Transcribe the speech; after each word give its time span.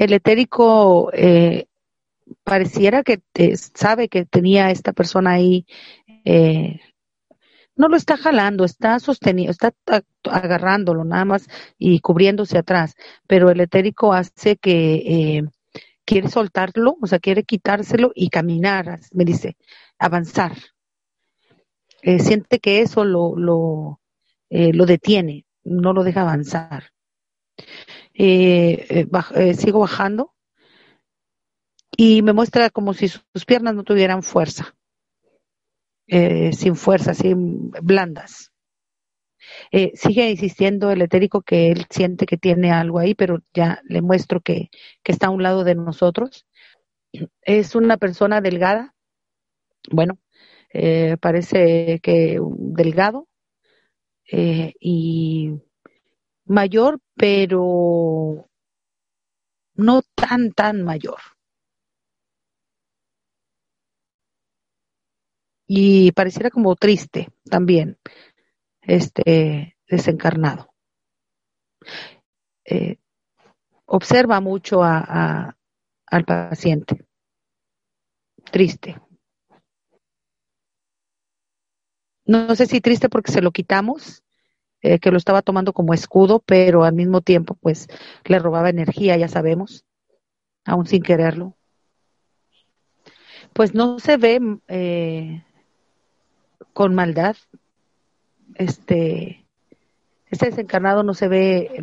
el 0.00 0.14
etérico 0.14 1.10
eh, 1.12 1.66
pareciera 2.42 3.02
que 3.02 3.20
sabe 3.74 4.08
que 4.08 4.24
tenía 4.24 4.70
esta 4.70 4.94
persona 4.94 5.32
ahí, 5.32 5.66
eh, 6.24 6.80
no 7.76 7.86
lo 7.88 7.96
está 7.98 8.16
jalando, 8.16 8.64
está 8.64 8.98
sostenido, 8.98 9.50
está 9.50 9.74
agarrándolo 10.24 11.04
nada 11.04 11.26
más 11.26 11.48
y 11.76 12.00
cubriéndose 12.00 12.56
atrás, 12.56 12.94
pero 13.26 13.50
el 13.50 13.60
etérico 13.60 14.14
hace 14.14 14.56
que 14.56 14.94
eh, 14.94 15.42
quiere 16.06 16.30
soltarlo, 16.30 16.96
o 16.98 17.06
sea, 17.06 17.18
quiere 17.18 17.44
quitárselo 17.44 18.10
y 18.14 18.30
caminar, 18.30 19.00
me 19.12 19.26
dice, 19.26 19.58
avanzar. 19.98 20.52
Eh, 22.00 22.20
siente 22.20 22.58
que 22.58 22.80
eso 22.80 23.04
lo, 23.04 23.36
lo 23.36 24.86
detiene, 24.86 25.44
no 25.62 25.92
lo 25.92 26.04
deja 26.04 26.22
avanzar. 26.22 26.84
Sigo 28.14 29.80
bajando 29.80 30.34
y 32.02 32.22
me 32.22 32.32
muestra 32.32 32.70
como 32.70 32.94
si 32.94 33.08
sus 33.08 33.44
piernas 33.46 33.74
no 33.74 33.84
tuvieran 33.84 34.22
fuerza, 34.22 34.74
eh, 36.06 36.50
sin 36.54 36.74
fuerza, 36.74 37.12
sin 37.12 37.70
blandas. 37.70 38.52
Eh, 39.70 39.92
sigue 39.94 40.30
insistiendo 40.30 40.90
el 40.90 41.02
etérico 41.02 41.42
que 41.42 41.70
él 41.70 41.86
siente 41.90 42.24
que 42.24 42.38
tiene 42.38 42.72
algo 42.72 42.98
ahí, 43.00 43.14
pero 43.14 43.40
ya 43.52 43.82
le 43.84 44.00
muestro 44.00 44.40
que, 44.40 44.70
está 45.04 45.26
a 45.26 45.30
un 45.30 45.42
lado 45.42 45.62
de 45.62 45.74
nosotros. 45.74 46.46
Es 47.42 47.74
una 47.74 47.98
persona 47.98 48.40
delgada, 48.40 48.94
bueno, 49.90 50.18
eh, 50.72 51.16
parece 51.20 52.00
que 52.02 52.40
delgado 52.56 53.28
y 54.32 55.52
mayor, 56.46 57.00
pero 57.20 58.48
no 59.74 60.02
tan, 60.16 60.52
tan 60.52 60.82
mayor. 60.82 61.20
y 65.72 66.10
pareciera 66.10 66.50
como 66.50 66.74
triste 66.74 67.28
también, 67.48 67.96
este 68.82 69.76
desencarnado. 69.86 70.74
Eh, 72.64 72.96
observa 73.86 74.40
mucho 74.40 74.82
a, 74.82 75.56
al 76.06 76.24
paciente, 76.24 77.06
triste. 78.50 79.00
No 82.24 82.56
sé 82.56 82.66
si 82.66 82.80
triste 82.80 83.08
porque 83.08 83.30
se 83.30 83.40
lo 83.40 83.52
quitamos, 83.52 84.24
eh, 84.82 84.98
que 84.98 85.10
lo 85.10 85.18
estaba 85.18 85.42
tomando 85.42 85.72
como 85.72 85.92
escudo, 85.92 86.38
pero 86.44 86.84
al 86.84 86.94
mismo 86.94 87.20
tiempo 87.20 87.54
pues 87.54 87.86
le 88.24 88.38
robaba 88.38 88.70
energía, 88.70 89.16
ya 89.16 89.28
sabemos, 89.28 89.84
aún 90.64 90.86
sin 90.86 91.02
quererlo. 91.02 91.56
Pues 93.52 93.74
no 93.74 93.98
se 93.98 94.16
ve 94.16 94.40
eh, 94.68 95.44
con 96.72 96.94
maldad. 96.94 97.36
Este, 98.54 99.44
este 100.30 100.46
desencarnado 100.46 101.02
no 101.02 101.14
se 101.14 101.28
ve 101.28 101.82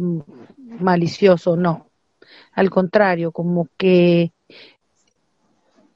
malicioso, 0.79 1.55
no. 1.55 1.89
Al 2.53 2.69
contrario, 2.69 3.31
como 3.31 3.67
que, 3.77 4.31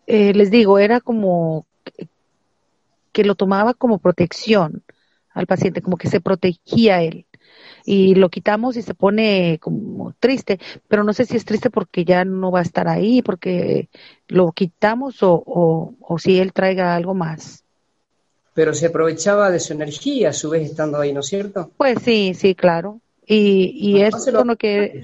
eh, 0.06 0.34
les 0.34 0.52
digo, 0.52 0.78
era 0.78 1.02
como 1.02 1.66
que 3.12 3.24
lo 3.24 3.36
tomaba 3.36 3.74
como 3.74 3.98
protección 3.98 4.84
al 5.34 5.48
paciente, 5.48 5.82
como 5.82 5.98
que 5.98 6.10
se 6.10 6.22
protegía 6.22 7.02
él. 7.02 7.26
Y 7.86 8.16
lo 8.16 8.30
quitamos 8.30 8.78
y 8.78 8.82
se 8.82 8.94
pone 8.94 9.58
como 9.60 10.14
triste, 10.20 10.60
pero 10.88 11.04
no 11.04 11.14
sé 11.14 11.26
si 11.26 11.36
es 11.36 11.46
triste 11.46 11.70
porque 11.70 12.06
ya 12.06 12.26
no 12.26 12.52
va 12.52 12.60
a 12.60 12.64
estar 12.64 12.88
ahí, 12.88 13.22
porque 13.22 13.90
lo 14.28 14.52
quitamos 14.52 15.24
o, 15.24 15.42
o, 15.46 15.94
o 16.00 16.20
si 16.20 16.40
él 16.40 16.54
traiga 16.54 16.96
algo 16.96 17.14
más 17.14 17.64
pero 18.54 18.74
se 18.74 18.88
aprovechaba 18.88 19.50
de 19.50 19.60
su 19.60 19.74
energía 19.74 20.30
a 20.30 20.34
su 20.34 20.50
vez 20.50 20.70
estando 20.70 21.00
ahí, 21.00 21.14
¿no 21.14 21.22
es 21.22 21.28
cierto? 21.28 21.72
Pues 21.78 22.00
sí, 22.04 22.34
sí, 22.36 22.56
claro. 22.56 23.00
Y, 23.26 23.72
y 23.76 24.02
es 24.02 24.28
lo 24.28 24.56
que 24.58 25.02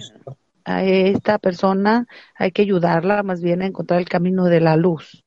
a 0.66 0.84
esta 0.84 1.38
persona 1.38 2.08
hay 2.36 2.52
que 2.52 2.64
ayudarla 2.64 3.24
más 3.24 3.42
bien 3.42 3.62
a 3.62 3.66
encontrar 3.66 4.00
el 4.00 4.10
camino 4.10 4.46
de 4.46 4.60
la 4.60 4.76
luz. 4.76 5.24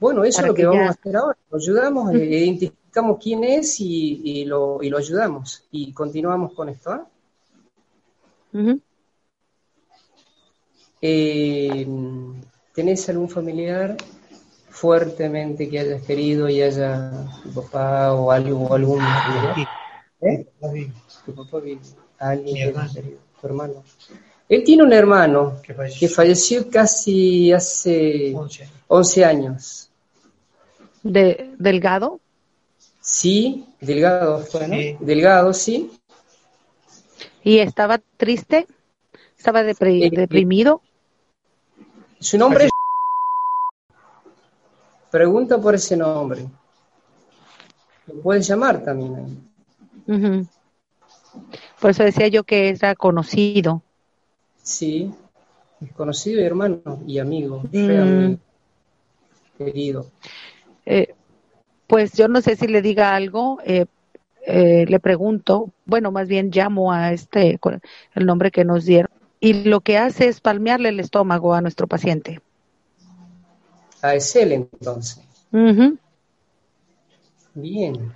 Bueno, 0.00 0.24
eso 0.24 0.40
es 0.40 0.46
lo 0.48 0.54
que, 0.54 0.64
vamos 0.64 0.86
a 0.86 0.90
hacer 0.90 1.16
ahora. 1.16 1.38
Lo 1.50 1.58
ayudamos, 1.58 2.14
eh, 2.14 2.24
identificamos 2.24 3.18
quién 3.22 3.44
es 3.44 3.78
y, 3.80 4.22
y, 4.24 4.44
lo, 4.46 4.82
y 4.82 4.88
lo 4.88 4.96
ayudamos. 4.96 5.64
Y 5.70 5.92
continuamos 5.92 6.54
con 6.54 6.70
esto. 6.70 6.90
¿ah? 6.90 7.06
eh, 11.02 11.86
¿Tenés 12.74 13.08
algún 13.10 13.28
familiar 13.28 13.96
fuertemente 14.70 15.68
que 15.68 15.80
hayas 15.80 16.02
querido 16.02 16.48
y 16.48 16.62
haya 16.62 17.12
tu 17.42 17.52
papá 17.52 18.14
o 18.14 18.30
algo 18.30 18.66
o 18.66 18.74
algún 18.74 19.02
¿Eh? 20.22 20.46
Tu 21.26 21.34
papá 21.34 21.60
vive. 21.60 21.80
Alguien 22.18 22.74
que 22.74 23.18
tu 23.40 23.46
hermano. 23.46 23.82
Él 24.48 24.64
tiene 24.64 24.82
un 24.82 24.92
hermano 24.92 25.60
que 25.62 26.08
falleció, 26.08 26.68
casi 26.68 27.52
hace 27.52 28.34
11, 28.88 29.24
años. 29.24 29.89
¿De, 31.02 31.54
¿Delgado? 31.58 32.20
Sí, 33.00 33.66
delgado 33.80 34.38
fue, 34.40 34.68
¿no? 34.68 35.06
Delgado, 35.06 35.52
sí. 35.52 35.90
¿Y 37.42 37.58
estaba 37.58 37.98
triste? 38.16 38.66
¿Estaba 39.36 39.62
eh, 39.62 39.74
eh, 39.80 40.10
deprimido? 40.10 40.82
Su 42.18 42.36
nombre 42.36 42.66
es 42.66 42.70
Pregunta 45.10 45.60
por 45.60 45.74
ese 45.74 45.96
nombre. 45.96 46.46
Lo 48.06 48.22
puedes 48.22 48.46
llamar 48.46 48.84
también. 48.84 49.48
Por 51.80 51.90
eso 51.90 52.04
decía 52.04 52.28
yo 52.28 52.44
que 52.44 52.68
era 52.68 52.94
conocido. 52.94 53.82
Sí, 54.62 55.12
es 55.80 55.92
conocido 55.92 56.40
y 56.40 56.44
hermano 56.44 57.00
y 57.06 57.18
amigo, 57.18 57.62
mm. 57.72 58.34
querido. 59.58 60.06
Eh, 60.90 61.14
pues 61.86 62.12
yo 62.14 62.28
no 62.28 62.40
sé 62.40 62.56
si 62.56 62.66
le 62.66 62.82
diga 62.82 63.14
algo, 63.14 63.58
eh, 63.64 63.86
eh, 64.46 64.86
le 64.88 65.00
pregunto, 65.00 65.70
bueno, 65.86 66.10
más 66.10 66.28
bien 66.28 66.50
llamo 66.50 66.92
a 66.92 67.12
este, 67.12 67.58
el 68.14 68.26
nombre 68.26 68.50
que 68.50 68.64
nos 68.64 68.84
dieron, 68.84 69.10
y 69.38 69.64
lo 69.64 69.80
que 69.80 69.98
hace 69.98 70.28
es 70.28 70.40
palmearle 70.40 70.88
el 70.88 71.00
estómago 71.00 71.54
a 71.54 71.60
nuestro 71.60 71.86
paciente 71.86 72.40
a 74.02 74.14
él 74.14 74.52
entonces. 74.52 75.20
Bien. 77.54 78.12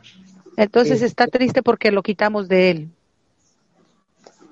Entonces 0.57 1.03
eh, 1.03 1.07
está 1.07 1.27
triste 1.27 1.63
porque 1.63 1.91
lo 1.91 2.03
quitamos 2.03 2.49
de 2.49 2.71
él. 2.71 2.91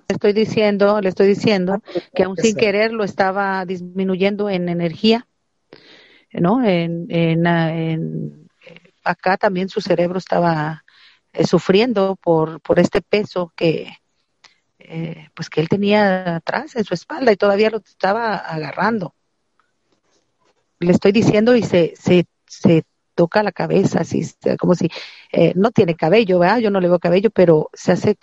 Le 0.08 0.14
estoy 0.14 0.32
diciendo, 0.32 1.00
le 1.00 1.08
estoy 1.08 1.28
diciendo 1.28 1.82
que 2.14 2.24
aún 2.24 2.36
sin 2.36 2.56
querer 2.56 2.92
lo 2.92 3.04
estaba 3.04 3.64
disminuyendo 3.64 4.50
en 4.50 4.68
energía, 4.68 5.26
¿no? 6.32 6.64
En, 6.64 7.06
en, 7.10 8.48
acá 9.04 9.36
también 9.36 9.68
su 9.68 9.80
cerebro 9.80 10.18
estaba 10.18 10.84
eh, 11.32 11.46
sufriendo 11.46 12.16
por, 12.16 12.60
por 12.60 12.78
este 12.78 13.02
peso 13.02 13.52
que, 13.56 13.92
eh, 14.78 15.28
pues 15.34 15.50
que 15.50 15.60
él 15.60 15.68
tenía 15.68 16.36
atrás 16.36 16.76
en 16.76 16.84
su 16.84 16.94
espalda 16.94 17.32
y 17.32 17.36
todavía 17.36 17.70
lo 17.70 17.78
estaba 17.78 18.36
agarrando 18.36 19.14
le 20.82 20.92
estoy 20.92 21.12
diciendo 21.12 21.56
y 21.56 21.62
se, 21.62 21.94
se, 21.96 22.26
se 22.46 22.84
toca 23.14 23.42
la 23.42 23.52
cabeza, 23.52 24.00
así, 24.00 24.22
como 24.58 24.74
si 24.74 24.90
eh, 25.32 25.52
no 25.54 25.70
tiene 25.70 25.94
cabello, 25.94 26.38
¿verdad? 26.38 26.58
Yo 26.58 26.70
no 26.70 26.80
le 26.80 26.88
veo 26.88 26.98
cabello, 26.98 27.30
pero 27.30 27.70
se 27.72 27.92
hace 27.92 28.16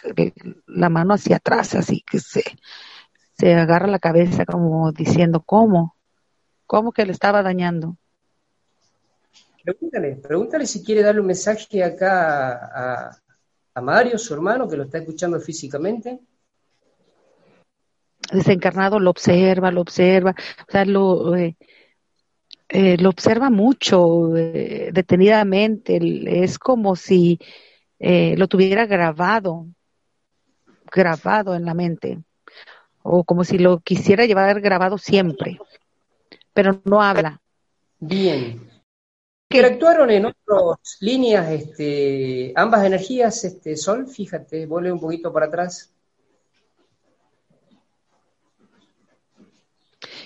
la 0.67 0.89
mano 0.89 1.13
hacia 1.13 1.37
atrás, 1.37 1.75
así 1.75 2.03
que 2.09 2.19
se, 2.19 2.43
se 3.37 3.55
agarra 3.55 3.87
la 3.87 3.99
cabeza 3.99 4.45
como 4.45 4.91
diciendo, 4.91 5.41
¿cómo? 5.41 5.95
¿Cómo 6.65 6.91
que 6.91 7.05
le 7.05 7.11
estaba 7.11 7.41
dañando? 7.41 7.97
Pregúntale, 9.63 10.15
pregúntale 10.15 10.65
si 10.65 10.83
quiere 10.83 11.01
darle 11.01 11.21
un 11.21 11.27
mensaje 11.27 11.83
acá 11.83 12.53
a, 12.53 13.21
a 13.73 13.81
Mario, 13.81 14.17
su 14.17 14.33
hermano, 14.33 14.67
que 14.67 14.77
lo 14.77 14.83
está 14.83 14.99
escuchando 14.99 15.39
físicamente. 15.39 16.19
Desencarnado 18.31 18.99
lo 18.99 19.09
observa, 19.09 19.71
lo 19.71 19.81
observa, 19.81 20.35
o 20.67 20.71
sea, 20.71 20.85
lo, 20.85 21.35
eh, 21.35 21.57
eh, 22.69 22.97
lo 22.97 23.09
observa 23.09 23.49
mucho, 23.49 24.35
eh, 24.37 24.91
detenidamente, 24.93 25.99
es 26.43 26.59
como 26.59 26.95
si 26.95 27.39
lo 28.01 28.47
tuviera 28.47 28.85
grabado, 28.85 29.65
grabado 30.89 31.53
en 31.55 31.65
la 31.65 31.73
mente, 31.73 32.19
o 33.01 33.25
como 33.25 33.43
si 33.43 33.57
lo 33.57 33.79
quisiera 33.79 34.25
llevar 34.25 34.61
grabado 34.61 34.97
siempre, 34.97 35.59
pero 36.53 36.81
no 36.85 37.01
habla. 37.01 37.41
Bien. 37.99 38.68
Interactuaron 39.51 40.11
en 40.11 40.25
otras 40.27 40.97
líneas 40.99 41.49
este, 41.49 42.53
ambas 42.55 42.85
energías, 42.85 43.43
este, 43.43 43.75
Sol, 43.75 44.07
fíjate, 44.07 44.67
vuelve 44.67 44.91
un 44.91 44.99
poquito 44.99 45.33
para 45.33 45.47
atrás. 45.47 45.91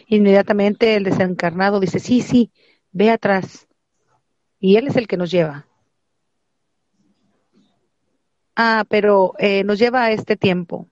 Inmediatamente 0.08 0.96
el 0.96 1.06
desencarnado 1.06 1.80
dice, 1.80 2.02
sí, 2.02 2.22
sí, 2.22 2.52
ve 2.92 3.12
atrás. 3.12 3.70
Y 4.60 4.75
él 4.75 4.88
es 4.88 4.98
el 4.98 5.08
que 5.08 5.16
nos 5.16 5.31
lleva. 5.31 5.68
Ah, 8.58 8.84
pero 8.90 9.36
eh, 9.40 9.64
nos 9.64 9.80
lleva 9.80 10.04
a 10.04 10.12
este 10.12 10.36
tiempo. 10.36 10.90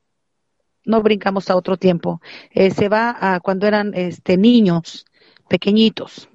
No 0.86 1.04
brincamos 1.04 1.50
a 1.50 1.58
otro 1.58 1.76
tiempo. 1.76 2.22
Eh, 2.52 2.72
se 2.72 2.88
va 2.88 3.18
a 3.20 3.42
cuando 3.42 3.68
eran 3.68 3.92
este, 3.94 4.38
niños, 4.38 5.06
pequeñitos. 5.50 6.31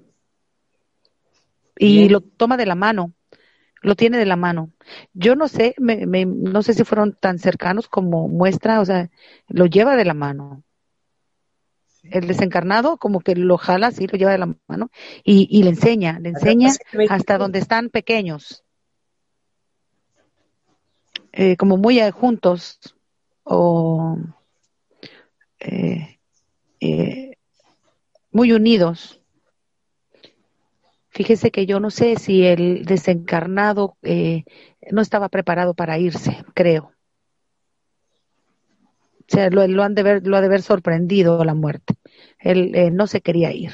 Y 1.76 2.08
lo 2.08 2.20
toma 2.20 2.56
de 2.56 2.66
la 2.66 2.74
mano. 2.74 3.12
Lo 3.82 3.94
tiene 3.94 4.18
de 4.18 4.26
la 4.26 4.36
mano. 4.36 4.72
Yo 5.12 5.36
no 5.36 5.48
sé, 5.48 5.74
me, 5.78 6.06
me, 6.06 6.24
no 6.24 6.62
sé 6.62 6.74
si 6.74 6.84
fueron 6.84 7.14
tan 7.14 7.38
cercanos 7.38 7.88
como 7.88 8.28
muestra, 8.28 8.80
o 8.80 8.84
sea, 8.84 9.10
lo 9.48 9.66
lleva 9.66 9.96
de 9.96 10.04
la 10.04 10.14
mano. 10.14 10.64
El 12.02 12.26
desencarnado 12.26 12.96
como 12.98 13.20
que 13.20 13.34
lo 13.34 13.58
jala 13.58 13.88
así, 13.88 14.06
lo 14.06 14.16
lleva 14.16 14.32
de 14.32 14.38
la 14.38 14.54
mano 14.68 14.90
y, 15.24 15.48
y 15.50 15.62
le 15.62 15.70
enseña, 15.70 16.18
le 16.20 16.30
enseña 16.30 16.72
hasta 17.10 17.36
donde 17.38 17.58
están 17.58 17.90
pequeños. 17.90 18.64
Eh, 21.32 21.56
como 21.56 21.76
muy 21.76 22.00
juntos 22.12 22.78
o 23.44 24.16
eh, 25.60 26.18
eh, 26.80 27.36
muy 28.30 28.52
unidos. 28.52 29.20
Fíjese 31.16 31.50
que 31.50 31.64
yo 31.64 31.80
no 31.80 31.90
sé 31.90 32.16
si 32.16 32.44
el 32.44 32.84
desencarnado 32.84 33.96
no 34.90 35.00
estaba 35.00 35.30
preparado 35.30 35.72
para 35.72 35.98
irse, 35.98 36.44
creo. 36.52 36.92
O 39.20 39.28
sea, 39.28 39.48
lo, 39.48 39.82
han 39.82 39.94
de 39.94 40.02
ver, 40.02 40.26
lo 40.26 40.36
ha 40.36 40.40
de 40.40 40.46
haber 40.46 40.60
sorprendido 40.60 41.42
la 41.42 41.54
muerte. 41.54 41.94
Él 42.38 42.94
no 42.94 43.06
se 43.06 43.22
quería 43.22 43.50
ir. 43.50 43.72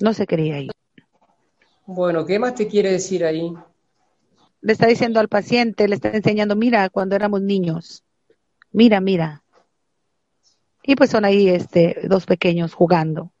No 0.00 0.12
se 0.12 0.26
quería 0.26 0.58
ir. 0.58 0.72
Bueno, 1.86 2.26
¿qué 2.26 2.40
más 2.40 2.56
te 2.56 2.66
quiere 2.66 2.90
decir 2.90 3.24
ahí? 3.24 3.54
le 4.64 4.72
está 4.72 4.86
diciendo 4.86 5.20
al 5.20 5.28
paciente, 5.28 5.86
le 5.86 5.94
está 5.94 6.08
enseñando, 6.08 6.56
mira, 6.56 6.88
cuando 6.88 7.14
éramos 7.14 7.42
niños, 7.42 8.02
mira, 8.72 8.98
mira. 8.98 9.44
Y 10.82 10.96
pues 10.96 11.10
son 11.10 11.26
ahí 11.26 11.50
este, 11.50 12.00
dos 12.08 12.24
pequeños 12.24 12.72
jugando. 12.72 13.33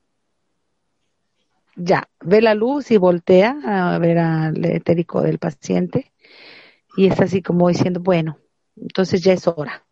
Ya, 1.76 2.08
ve 2.20 2.40
la 2.40 2.54
luz 2.54 2.90
y 2.90 2.96
voltea 2.96 3.56
a 3.64 3.98
ver 3.98 4.18
al 4.18 4.64
etérico 4.64 5.22
del 5.22 5.38
paciente 5.38 6.12
y 6.96 7.06
es 7.06 7.20
así 7.20 7.42
como 7.42 7.68
diciendo, 7.68 8.00
bueno, 8.00 8.38
entonces 8.76 9.22
ya 9.22 9.32
es 9.32 9.46
hora. 9.48 9.84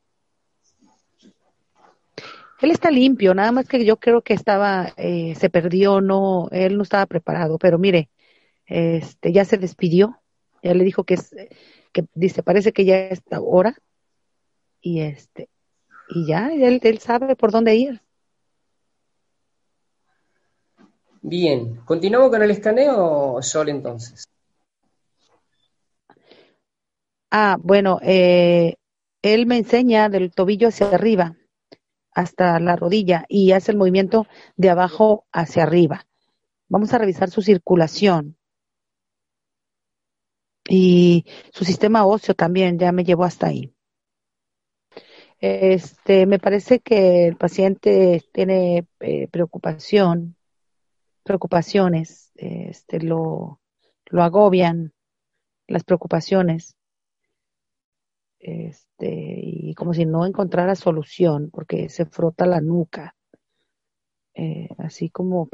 Él 2.60 2.70
está 2.70 2.92
limpio, 2.92 3.34
nada 3.34 3.50
más 3.50 3.66
que 3.66 3.84
yo 3.84 3.96
creo 3.96 4.22
que 4.22 4.34
estaba, 4.34 4.92
eh, 4.96 5.34
se 5.34 5.50
perdió, 5.50 6.00
no, 6.00 6.48
él 6.52 6.76
no 6.76 6.84
estaba 6.84 7.06
preparado, 7.06 7.58
pero 7.58 7.78
mire, 7.78 8.08
este, 8.66 9.32
ya 9.32 9.44
se 9.44 9.58
despidió 9.58 10.22
ya 10.62 10.74
le 10.74 10.84
dijo 10.84 11.04
que 11.04 11.14
es, 11.14 11.34
que 11.92 12.04
dice, 12.14 12.42
parece 12.42 12.72
que 12.72 12.84
ya 12.84 12.96
es 12.96 13.22
hora. 13.30 13.76
Y 14.80 15.00
este, 15.00 15.48
y 16.08 16.26
ya, 16.26 16.52
él, 16.52 16.80
él 16.82 16.98
sabe 16.98 17.36
por 17.36 17.50
dónde 17.50 17.74
ir. 17.74 18.00
Bien, 21.22 21.76
¿continuamos 21.84 22.30
con 22.30 22.42
el 22.42 22.50
escaneo, 22.50 23.40
Sol, 23.42 23.68
entonces? 23.68 24.24
Ah, 27.30 27.56
bueno, 27.60 28.00
eh, 28.02 28.74
él 29.22 29.46
me 29.46 29.56
enseña 29.56 30.08
del 30.08 30.32
tobillo 30.32 30.68
hacia 30.68 30.88
arriba 30.88 31.36
hasta 32.12 32.58
la 32.58 32.74
rodilla 32.74 33.24
y 33.28 33.52
hace 33.52 33.70
el 33.70 33.78
movimiento 33.78 34.26
de 34.56 34.70
abajo 34.70 35.24
hacia 35.32 35.62
arriba. 35.62 36.06
Vamos 36.68 36.92
a 36.92 36.98
revisar 36.98 37.30
su 37.30 37.40
circulación 37.40 38.36
y 40.68 41.24
su 41.52 41.64
sistema 41.64 42.04
óseo 42.04 42.34
también 42.34 42.80
ya 42.80 42.90
me 42.90 43.04
llevó 43.04 43.24
hasta 43.24 43.46
ahí. 43.46 43.72
Este, 45.40 46.26
me 46.26 46.38
parece 46.38 46.80
que 46.80 47.28
el 47.28 47.36
paciente 47.36 48.22
tiene 48.32 48.86
eh, 49.00 49.28
preocupación, 49.28 50.36
preocupaciones, 51.22 52.32
este, 52.34 53.00
lo, 53.00 53.60
lo 54.06 54.22
agobian 54.22 54.92
las 55.66 55.84
preocupaciones, 55.84 56.76
este, 58.38 59.40
y 59.42 59.74
como 59.74 59.94
si 59.94 60.04
no 60.04 60.26
encontrara 60.26 60.74
solución, 60.74 61.50
porque 61.52 61.88
se 61.88 62.06
frota 62.06 62.44
la 62.44 62.60
nuca, 62.60 63.14
eh, 64.34 64.68
así 64.78 65.10
como 65.10 65.48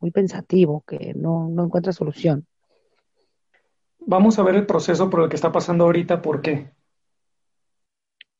muy 0.00 0.10
pensativo, 0.10 0.82
que 0.86 1.12
no, 1.14 1.48
no 1.48 1.64
encuentra 1.64 1.92
solución. 1.92 2.46
Vamos 3.98 4.38
a 4.38 4.42
ver 4.42 4.54
el 4.54 4.66
proceso 4.66 5.08
por 5.08 5.22
el 5.22 5.28
que 5.28 5.36
está 5.36 5.52
pasando 5.52 5.84
ahorita, 5.84 6.20
¿por 6.20 6.42
qué? 6.42 6.72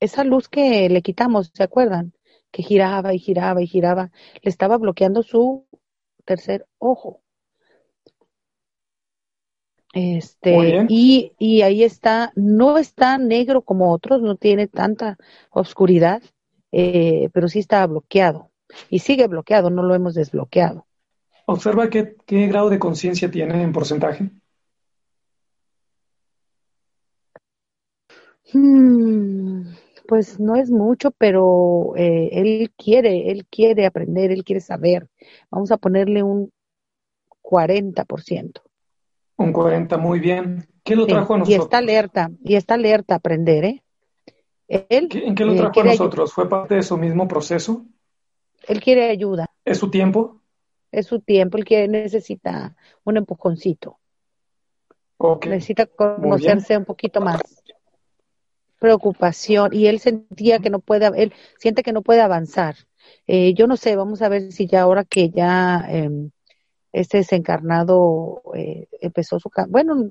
Esa 0.00 0.24
luz 0.24 0.48
que 0.48 0.88
le 0.88 1.02
quitamos, 1.02 1.50
¿se 1.54 1.62
acuerdan? 1.62 2.12
Que 2.50 2.62
giraba 2.62 3.14
y 3.14 3.18
giraba 3.18 3.62
y 3.62 3.66
giraba, 3.66 4.10
le 4.42 4.50
estaba 4.50 4.76
bloqueando 4.76 5.22
su 5.22 5.66
tercer 6.24 6.66
ojo. 6.78 7.20
Este, 9.92 10.86
y, 10.88 11.32
y 11.38 11.62
ahí 11.62 11.84
está, 11.84 12.32
no 12.34 12.78
está 12.78 13.16
negro 13.16 13.62
como 13.62 13.92
otros, 13.92 14.22
no 14.22 14.34
tiene 14.34 14.66
tanta 14.66 15.16
oscuridad, 15.50 16.20
eh, 16.72 17.30
pero 17.32 17.46
sí 17.46 17.60
está 17.60 17.86
bloqueado. 17.86 18.50
Y 18.90 18.98
sigue 18.98 19.28
bloqueado, 19.28 19.70
no 19.70 19.84
lo 19.84 19.94
hemos 19.94 20.14
desbloqueado. 20.14 20.86
Observa 21.46 21.90
qué, 21.90 22.16
qué 22.26 22.48
grado 22.48 22.70
de 22.70 22.80
conciencia 22.80 23.30
tiene 23.30 23.62
en 23.62 23.72
porcentaje. 23.72 24.30
Hmm, 28.52 29.74
pues 30.06 30.38
no 30.38 30.56
es 30.56 30.70
mucho, 30.70 31.10
pero 31.12 31.94
eh, 31.96 32.30
él 32.32 32.72
quiere, 32.76 33.30
él 33.30 33.46
quiere 33.46 33.86
aprender, 33.86 34.30
él 34.30 34.44
quiere 34.44 34.60
saber. 34.60 35.08
Vamos 35.50 35.70
a 35.70 35.76
ponerle 35.76 36.22
un 36.22 36.52
40%. 37.42 38.60
Un 39.36 39.52
40, 39.52 39.98
muy 39.98 40.20
bien. 40.20 40.66
¿Qué 40.82 40.94
lo 40.94 41.06
trajo 41.06 41.34
a 41.34 41.38
nosotros? 41.38 41.58
Y 41.58 41.62
está 41.62 41.78
alerta, 41.78 42.30
y 42.42 42.54
está 42.56 42.74
alerta 42.74 43.14
a 43.14 43.16
aprender, 43.16 43.64
¿eh? 43.64 43.82
Él, 44.68 45.08
¿En 45.12 45.34
qué 45.34 45.44
lo 45.44 45.54
eh, 45.54 45.56
trajo 45.56 45.80
a 45.80 45.84
nosotros? 45.84 46.32
¿Fue 46.32 46.48
parte 46.48 46.74
de 46.74 46.82
su 46.82 46.96
mismo 46.96 47.28
proceso? 47.28 47.84
Él 48.66 48.80
quiere 48.80 49.10
ayuda. 49.10 49.50
¿Es 49.64 49.78
su 49.78 49.90
tiempo? 49.90 50.40
Es 50.90 51.06
su 51.06 51.20
tiempo, 51.20 51.58
él 51.58 51.64
quiere, 51.64 51.88
necesita 51.88 52.76
un 53.04 53.16
empujoncito. 53.16 53.98
Necesita 55.46 55.86
conocerse 55.86 56.76
un 56.76 56.84
poquito 56.84 57.20
más 57.20 57.40
preocupación 58.84 59.70
y 59.72 59.86
él 59.86 59.98
sentía 59.98 60.58
que 60.58 60.68
no 60.68 60.78
puede, 60.78 61.06
él 61.16 61.32
siente 61.58 61.82
que 61.82 61.94
no 61.94 62.02
puede 62.02 62.20
avanzar. 62.20 62.74
Eh, 63.26 63.54
yo 63.54 63.66
no 63.66 63.78
sé, 63.78 63.96
vamos 63.96 64.20
a 64.20 64.28
ver 64.28 64.52
si 64.52 64.66
ya 64.66 64.82
ahora 64.82 65.04
que 65.04 65.30
ya 65.30 65.86
eh, 65.88 66.10
este 66.92 67.16
desencarnado 67.18 68.42
eh, 68.54 68.88
empezó 69.00 69.40
su 69.40 69.50
bueno, 69.68 70.10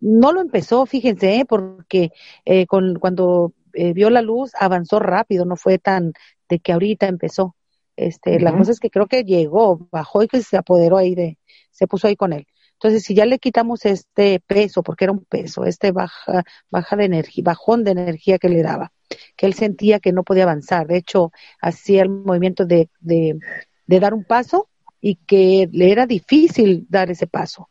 no 0.00 0.32
lo 0.32 0.40
empezó, 0.40 0.86
fíjense, 0.86 1.40
¿eh? 1.40 1.44
porque 1.46 2.10
eh, 2.46 2.64
con, 2.64 2.94
cuando 2.94 3.52
vio 3.72 4.08
la 4.08 4.22
luz 4.22 4.52
avanzó 4.58 4.98
rápido, 4.98 5.44
no 5.44 5.56
fue 5.56 5.78
tan 5.78 6.14
de 6.48 6.58
que 6.58 6.72
ahorita 6.72 7.06
empezó. 7.06 7.54
Este, 7.96 8.40
La 8.40 8.56
cosa 8.56 8.72
es 8.72 8.80
que 8.80 8.88
creo 8.88 9.08
que 9.08 9.24
llegó, 9.24 9.88
bajó 9.92 10.22
y 10.22 10.28
que 10.28 10.40
se 10.40 10.56
apoderó 10.56 10.96
ahí 10.96 11.14
de, 11.14 11.38
se 11.70 11.86
puso 11.86 12.08
ahí 12.08 12.16
con 12.16 12.32
él. 12.32 12.46
Entonces, 12.82 13.02
si 13.02 13.14
ya 13.14 13.26
le 13.26 13.38
quitamos 13.38 13.84
este 13.84 14.40
peso, 14.46 14.82
porque 14.82 15.04
era 15.04 15.12
un 15.12 15.26
peso, 15.26 15.66
este 15.66 15.92
baja, 15.92 16.44
baja 16.70 16.96
de 16.96 17.04
energía, 17.04 17.44
bajón 17.44 17.84
de 17.84 17.90
energía 17.90 18.38
que 18.38 18.48
le 18.48 18.62
daba, 18.62 18.90
que 19.36 19.44
él 19.44 19.52
sentía 19.52 20.00
que 20.00 20.12
no 20.12 20.22
podía 20.22 20.44
avanzar. 20.44 20.86
De 20.86 20.96
hecho, 20.96 21.30
hacía 21.60 22.00
el 22.00 22.08
movimiento 22.08 22.64
de, 22.64 22.88
de, 23.00 23.38
de 23.86 24.00
dar 24.00 24.14
un 24.14 24.24
paso 24.24 24.70
y 24.98 25.16
que 25.16 25.68
le 25.70 25.92
era 25.92 26.06
difícil 26.06 26.86
dar 26.88 27.10
ese 27.10 27.26
paso. 27.26 27.68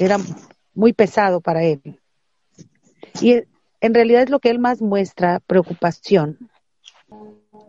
Era 0.00 0.18
muy 0.74 0.92
pesado 0.92 1.40
para 1.40 1.62
él. 1.62 1.80
Y 3.20 3.44
en 3.80 3.94
realidad 3.94 4.24
es 4.24 4.30
lo 4.30 4.40
que 4.40 4.50
él 4.50 4.58
más 4.58 4.82
muestra, 4.82 5.38
preocupación. 5.46 6.50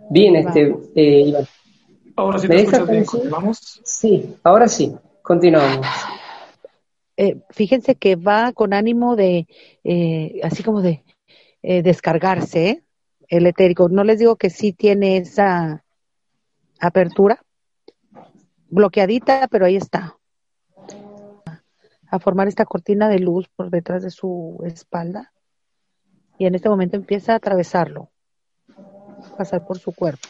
Bien, 0.10 0.36
este, 0.38 0.76
eh, 0.96 1.36
Ahora 2.16 2.40
sí 2.40 2.48
te 2.48 2.56
escuchas 2.56 2.90
bien, 2.90 3.06
¿continuamos? 3.06 3.82
Sí, 3.84 4.36
ahora 4.42 4.68
sí, 4.68 4.96
continuamos. 5.22 5.86
Eh, 7.18 7.42
fíjense 7.50 7.96
que 7.96 8.16
va 8.16 8.54
con 8.54 8.74
ánimo 8.74 9.16
de, 9.16 9.48
eh, 9.84 10.40
así 10.44 10.62
como 10.62 10.84
de 10.84 11.04
eh, 11.64 11.82
descargarse 11.82 12.84
el 13.28 13.48
etérico. 13.48 13.90
No 13.90 14.04
les 14.04 14.20
digo 14.20 14.36
que 14.36 14.52
sí 14.52 14.72
tiene 14.72 15.18
esa 15.18 15.84
apertura, 16.80 17.44
bloqueadita, 18.70 19.48
pero 19.48 19.66
ahí 19.66 19.76
está. 19.76 20.18
A 22.10 22.20
formar 22.20 22.48
esta 22.48 22.66
cortina 22.66 23.10
de 23.10 23.20
luz 23.20 23.50
por 23.50 23.72
detrás 23.72 24.04
de 24.04 24.12
su 24.12 24.62
espalda. 24.64 25.34
Y 26.38 26.46
en 26.46 26.54
este 26.54 26.70
momento 26.70 26.96
empieza 26.96 27.34
a 27.34 27.38
atravesarlo, 27.38 28.12
pasar 29.36 29.66
por 29.66 29.80
su 29.80 29.92
cuerpo. 29.92 30.28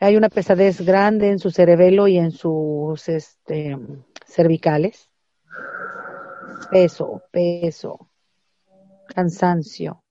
Hay 0.00 0.16
una 0.16 0.28
pesadez 0.28 0.80
grande 0.80 1.28
en 1.28 1.38
su 1.38 1.50
cerebelo 1.50 2.08
y 2.08 2.18
en 2.18 2.32
sus 2.32 3.08
este, 3.08 3.76
cervicales. 4.26 5.08
Peso, 6.70 7.22
peso, 7.30 8.10
cansancio. 9.06 10.02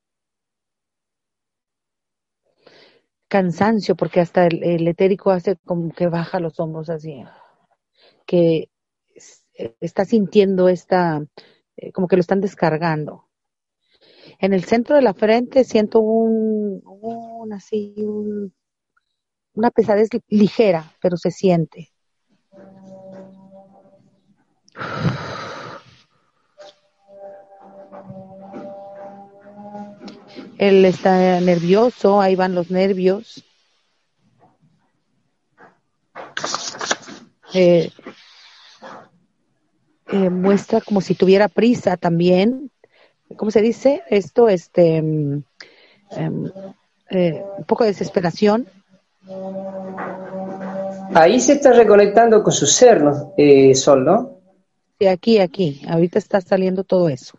Cansancio, 3.27 3.95
porque 3.95 4.19
hasta 4.19 4.45
el, 4.45 4.87
etérico 4.87 5.31
hace 5.31 5.57
como 5.65 5.91
que 5.91 6.07
baja 6.07 6.39
los 6.39 6.59
hombros 6.59 6.89
así, 6.89 7.23
que 8.25 8.69
está 9.79 10.05
sintiendo 10.05 10.69
esta, 10.69 11.25
eh, 11.75 11.91
como 11.91 12.07
que 12.07 12.15
lo 12.15 12.21
están 12.21 12.41
descargando. 12.41 13.27
En 14.39 14.53
el 14.53 14.63
centro 14.63 14.95
de 14.95 15.01
la 15.01 15.13
frente 15.13 15.63
siento 15.63 15.99
un, 15.99 16.81
un 16.85 17.53
así, 17.53 17.95
un, 17.97 18.53
una 19.53 19.71
pesadez 19.71 20.09
ligera, 20.27 20.91
pero 21.01 21.17
se 21.17 21.31
siente. 21.31 21.91
Él 30.57 30.85
está 30.85 31.41
nervioso, 31.41 32.21
ahí 32.21 32.35
van 32.35 32.55
los 32.55 32.71
nervios. 32.71 33.43
Eh, 37.53 37.91
eh, 40.07 40.29
muestra 40.29 40.81
como 40.81 41.01
si 41.01 41.15
tuviera 41.15 41.47
prisa 41.47 41.97
también. 41.97 42.71
¿Cómo 43.35 43.51
se 43.51 43.61
dice? 43.61 44.03
Esto, 44.09 44.47
este, 44.47 45.01
mm, 45.01 45.43
em, 46.11 46.51
eh, 47.09 47.43
un 47.57 47.65
poco 47.65 47.83
de 47.83 47.91
desesperación. 47.91 48.67
Ahí 51.13 51.39
se 51.39 51.53
está 51.53 51.73
reconectando 51.73 52.43
con 52.43 52.53
su 52.53 52.65
ser, 52.65 53.01
eh, 53.37 53.73
Sol, 53.75 54.03
¿no? 54.03 54.39
Sí, 54.99 55.07
aquí, 55.07 55.39
aquí. 55.39 55.81
Ahorita 55.87 56.19
está 56.19 56.41
saliendo 56.41 56.83
todo 56.83 57.09
eso. 57.09 57.37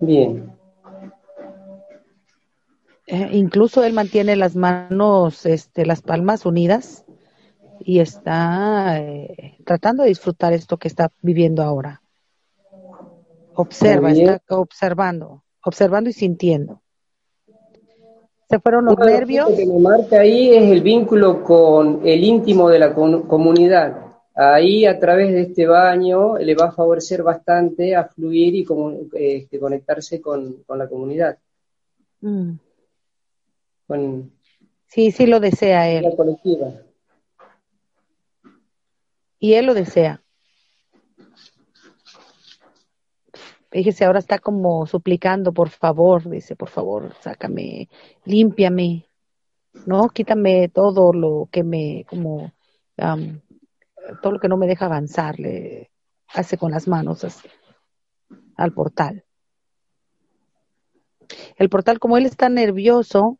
Bien. 0.00 0.52
Eh, 3.06 3.28
incluso 3.32 3.84
él 3.84 3.92
mantiene 3.92 4.34
las 4.34 4.56
manos, 4.56 5.46
este, 5.46 5.86
las 5.86 6.02
palmas 6.02 6.44
unidas 6.44 7.04
y 7.80 8.00
está 8.00 8.98
eh, 8.98 9.58
tratando 9.64 10.02
de 10.02 10.08
disfrutar 10.08 10.52
esto 10.52 10.76
que 10.76 10.88
está 10.88 11.12
viviendo 11.22 11.62
ahora. 11.62 12.02
Observa, 13.54 14.10
está 14.10 14.58
observando, 14.58 15.44
observando 15.62 16.10
y 16.10 16.12
sintiendo. 16.12 16.82
Se 18.48 18.60
fueron 18.60 18.84
los 18.84 18.98
nervios. 18.98 19.50
Lo 19.50 19.56
que 19.56 19.66
me 19.66 19.78
marca 19.78 20.20
ahí 20.20 20.54
es 20.54 20.70
el 20.70 20.80
vínculo 20.80 21.42
con 21.42 22.06
el 22.06 22.22
íntimo 22.22 22.68
de 22.68 22.78
la 22.78 22.94
comunidad. 22.94 24.06
Ahí 24.34 24.84
a 24.84 24.98
través 25.00 25.32
de 25.32 25.42
este 25.42 25.66
baño 25.66 26.36
le 26.36 26.54
va 26.54 26.66
a 26.66 26.72
favorecer 26.72 27.22
bastante 27.22 27.96
a 27.96 28.04
fluir 28.04 28.54
y 28.54 28.66
este, 29.14 29.58
conectarse 29.58 30.20
con, 30.20 30.64
la 30.68 30.88
comunidad. 30.88 31.38
Mm. 32.20 32.52
sí, 34.86 35.10
sí 35.10 35.26
lo 35.26 35.40
desea 35.40 35.90
él. 35.90 36.14
colectiva. 36.16 36.72
Y 39.38 39.54
él 39.54 39.66
lo 39.66 39.74
desea. 39.74 40.22
Fíjese, 43.70 44.04
ahora 44.04 44.20
está 44.20 44.38
como 44.38 44.86
suplicando, 44.86 45.52
por 45.52 45.70
favor, 45.70 46.28
dice, 46.28 46.56
por 46.56 46.68
favor, 46.68 47.12
sácame, 47.20 47.88
límpiame, 48.24 49.08
¿no? 49.86 50.08
Quítame 50.08 50.68
todo 50.68 51.12
lo 51.12 51.48
que 51.50 51.64
me, 51.64 52.04
como, 52.08 52.52
todo 54.22 54.32
lo 54.32 54.40
que 54.40 54.48
no 54.48 54.56
me 54.56 54.66
deja 54.66 54.86
avanzar, 54.86 55.38
le 55.38 55.90
hace 56.28 56.56
con 56.56 56.70
las 56.70 56.86
manos 56.86 57.26
al 58.56 58.72
portal. 58.72 59.24
El 61.56 61.68
portal, 61.68 61.98
como 61.98 62.16
él 62.16 62.26
está 62.26 62.48
nervioso, 62.48 63.38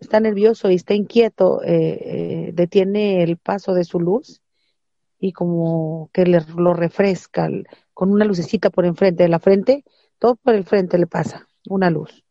está 0.00 0.20
nervioso 0.20 0.70
y 0.70 0.76
está 0.76 0.94
inquieto, 0.94 1.62
eh, 1.62 1.68
eh, 1.68 2.50
detiene 2.54 3.22
el 3.22 3.36
paso 3.36 3.74
de 3.74 3.84
su 3.84 4.00
luz 4.00 4.40
y 5.18 5.32
como 5.32 6.10
que 6.12 6.24
le, 6.24 6.40
lo 6.56 6.74
refresca 6.74 7.48
con 7.98 8.12
una 8.12 8.24
lucecita 8.24 8.70
por 8.70 8.86
enfrente 8.86 9.24
de 9.24 9.28
la 9.28 9.40
frente, 9.40 9.82
todo 10.20 10.36
por 10.36 10.54
el 10.54 10.62
frente 10.62 10.96
le 10.98 11.08
pasa, 11.08 11.48
una 11.68 11.90
luz. 11.90 12.22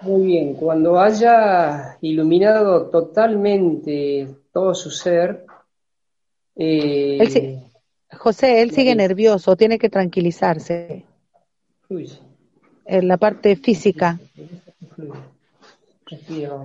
Muy 0.00 0.26
bien, 0.26 0.54
cuando 0.54 0.98
haya 0.98 1.96
iluminado 2.00 2.90
totalmente 2.90 4.26
todo 4.52 4.74
su 4.74 4.90
ser, 4.90 5.46
eh, 6.56 7.62
José, 8.10 8.62
él 8.62 8.72
sigue 8.72 8.96
nervioso, 8.96 9.54
tiene 9.54 9.78
que 9.78 9.88
tranquilizarse. 9.88 11.04
En 12.86 13.06
la 13.06 13.18
parte 13.18 13.54
física. 13.54 14.18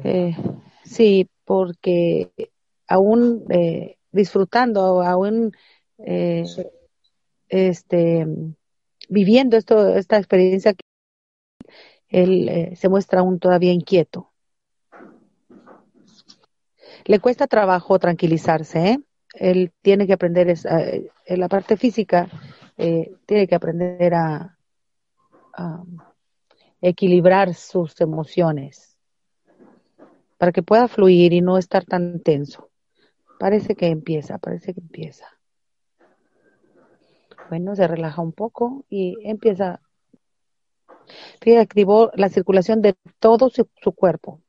Eh, 0.04 0.36
sí, 0.84 1.30
porque 1.46 2.32
aún 2.88 3.46
eh, 3.50 3.98
disfrutando, 4.12 5.02
aún 5.02 5.52
eh, 5.98 6.46
este, 7.48 8.26
viviendo 9.10 9.58
esto, 9.58 9.96
esta 9.96 10.18
experiencia, 10.18 10.74
él 12.08 12.50
eh, 12.50 12.76
se 12.76 12.90
muestra 12.90 13.20
aún 13.20 13.40
todavía 13.40 13.74
inquieto. 13.74 14.32
Le 17.06 17.20
cuesta 17.20 17.48
trabajo 17.48 17.98
tranquilizarse, 18.00 19.00
él 19.34 19.72
tiene 19.82 20.06
que 20.06 20.14
aprender, 20.14 20.54
en 21.26 21.40
la 21.40 21.48
parte 21.48 21.78
física, 21.78 22.28
tiene 22.76 23.48
que 23.48 23.56
aprender 23.56 24.14
a 24.14 24.58
equilibrar 26.82 27.54
sus 27.54 28.00
emociones 28.02 28.98
para 30.38 30.52
que 30.52 30.64
pueda 30.64 30.88
fluir 30.88 31.34
y 31.34 31.42
no 31.42 31.58
estar 31.58 31.84
tan 31.86 32.22
tenso. 32.22 32.69
Parece 33.40 33.74
que 33.76 33.88
empieza, 33.88 34.38
parece 34.38 34.74
que 34.74 34.82
empieza. 34.82 35.26
Bueno, 37.50 37.74
se 37.74 37.88
relaja 37.88 38.22
un 38.22 38.34
poco 38.34 38.86
y 38.90 39.16
empieza. 39.24 39.82
Fíjate, 41.42 41.62
activó 41.62 42.12
la 42.16 42.28
circulación 42.28 42.82
de 42.82 42.98
todo 43.20 43.50
su, 43.50 43.66
cuerpo 43.94 44.42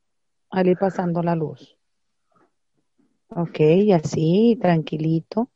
al 0.49 0.67
ir 0.67 0.77
pasando 0.77 1.23
la 1.23 1.35
luz. 1.35 1.77
Ok, 3.29 3.59
así, 3.95 4.59
tranquilito. 4.61 5.49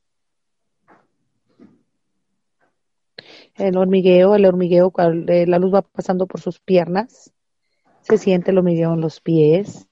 El 3.55 3.75
hormigueo, 3.75 4.35
el 4.35 4.45
hormigueo, 4.45 4.93
eh, 5.27 5.45
la 5.45 5.59
luz 5.59 5.73
va 5.73 5.81
pasando 5.81 6.25
por 6.25 6.39
sus 6.39 6.61
piernas. 6.61 7.33
Se 7.99 8.17
siente 8.17 8.51
el 8.51 8.59
hormigueo 8.59 8.93
en 8.93 9.01
los 9.01 9.19
pies 9.19 9.89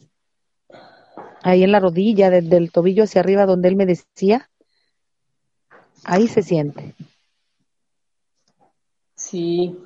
ahí 1.44 1.64
en 1.64 1.72
la 1.72 1.80
rodilla, 1.80 2.30
desde 2.30 2.58
el 2.58 2.72
tobillo 2.72 3.04
hacia 3.04 3.22
arriba, 3.22 3.46
donde 3.46 3.68
él 3.68 3.76
me 3.76 3.86
decía, 3.86 4.50
ahí 6.04 6.28
se 6.28 6.42
siente. 6.42 6.96
Sí. 9.16 9.78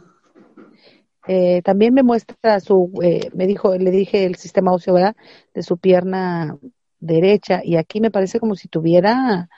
Eh, 1.27 1.61
también 1.63 1.93
me 1.93 2.03
muestra 2.03 2.59
su, 2.59 2.91
eh, 3.03 3.29
me 3.33 3.47
dijo, 3.47 3.75
le 3.75 3.91
dije 3.91 4.25
el 4.25 4.35
sistema 4.35 4.71
óseo, 4.71 4.93
¿verdad? 4.93 5.15
De 5.53 5.63
su 5.63 5.77
pierna 5.77 6.57
derecha, 6.99 7.61
y 7.63 7.75
aquí 7.75 7.99
me 7.99 8.11
parece 8.11 8.39
como 8.39 8.55
si 8.55 8.67
tuviera 8.67 9.49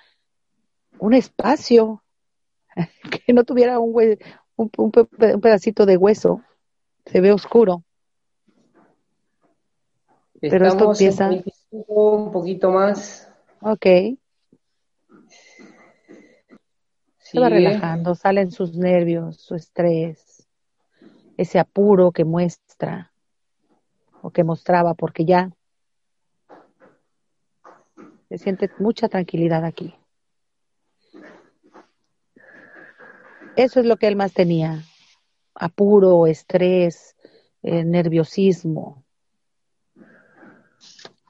un 0.98 1.14
espacio, 1.14 2.04
que 3.26 3.34
no 3.34 3.44
tuviera 3.44 3.80
un, 3.80 4.18
un 4.56 4.92
pedacito 4.92 5.86
de 5.86 5.98
hueso, 5.98 6.42
se 7.06 7.22
ve 7.22 7.32
oscuro. 7.32 7.84
Pero 10.42 10.68
esto 10.68 10.92
empieza. 10.92 11.30
Un 11.72 12.32
poquito 12.32 12.72
más. 12.72 13.32
Ok. 13.62 13.86
Se 17.18 17.40
va 17.40 17.50
relajando, 17.50 18.16
salen 18.16 18.52
sus 18.52 18.76
nervios, 18.76 19.38
su 19.38 19.54
estrés, 19.54 20.48
ese 21.38 21.60
apuro 21.60 22.12
que 22.12 22.26
muestra 22.26 23.12
o 24.22 24.32
que 24.32 24.44
mostraba, 24.44 24.96
porque 24.96 25.26
ya 25.26 25.52
se 28.30 28.38
siente 28.40 28.72
mucha 28.80 29.08
tranquilidad 29.08 29.64
aquí. 29.64 29.94
Eso 33.56 33.80
es 33.80 33.86
lo 33.86 33.98
que 33.98 34.08
él 34.08 34.16
más 34.16 34.34
tenía, 34.34 34.84
apuro, 35.54 36.26
estrés, 36.26 37.16
eh, 37.62 37.84
nerviosismo 37.84 39.04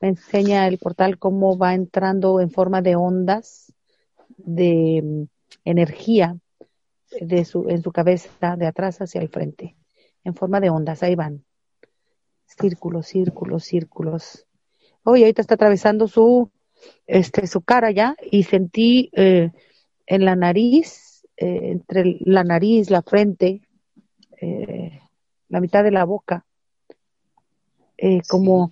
me 0.02 0.10
enseña 0.10 0.68
el 0.68 0.78
portal 0.78 1.18
cómo 1.18 1.58
va 1.58 1.74
entrando 1.74 2.40
en 2.40 2.52
forma 2.52 2.82
de 2.82 2.96
ondas 2.96 3.74
de 4.38 5.02
mm, 5.04 5.24
energía 5.66 6.38
de 7.20 7.46
su, 7.46 7.70
en 7.70 7.82
su 7.82 7.92
cabeza 7.92 8.56
de 8.56 8.68
atrás 8.68 9.02
hacia 9.02 9.22
el 9.22 9.30
frente, 9.30 9.76
en 10.24 10.36
forma 10.36 10.60
de 10.60 10.70
ondas, 10.70 11.04
ahí 11.04 11.16
van. 11.16 11.44
Círculos, 12.46 13.08
círculos, 13.08 13.64
círculos. 13.64 14.46
Hoy 15.04 15.22
ahorita 15.22 15.42
está 15.42 15.56
atravesando 15.56 16.08
su, 16.08 16.52
este, 17.08 17.48
su 17.48 17.62
cara 17.62 17.92
ya 17.92 18.16
y 18.32 18.44
sentí 18.44 19.10
eh, 19.14 19.52
en 20.06 20.26
la 20.26 20.36
nariz, 20.36 21.26
eh, 21.38 21.72
entre 21.72 22.18
la 22.22 22.44
nariz, 22.44 22.90
la 22.90 23.02
frente, 23.02 23.62
eh, 24.42 25.00
la 25.48 25.62
mitad 25.62 25.84
de 25.84 25.92
la 25.92 26.06
boca, 26.06 26.46
como, 28.28 28.72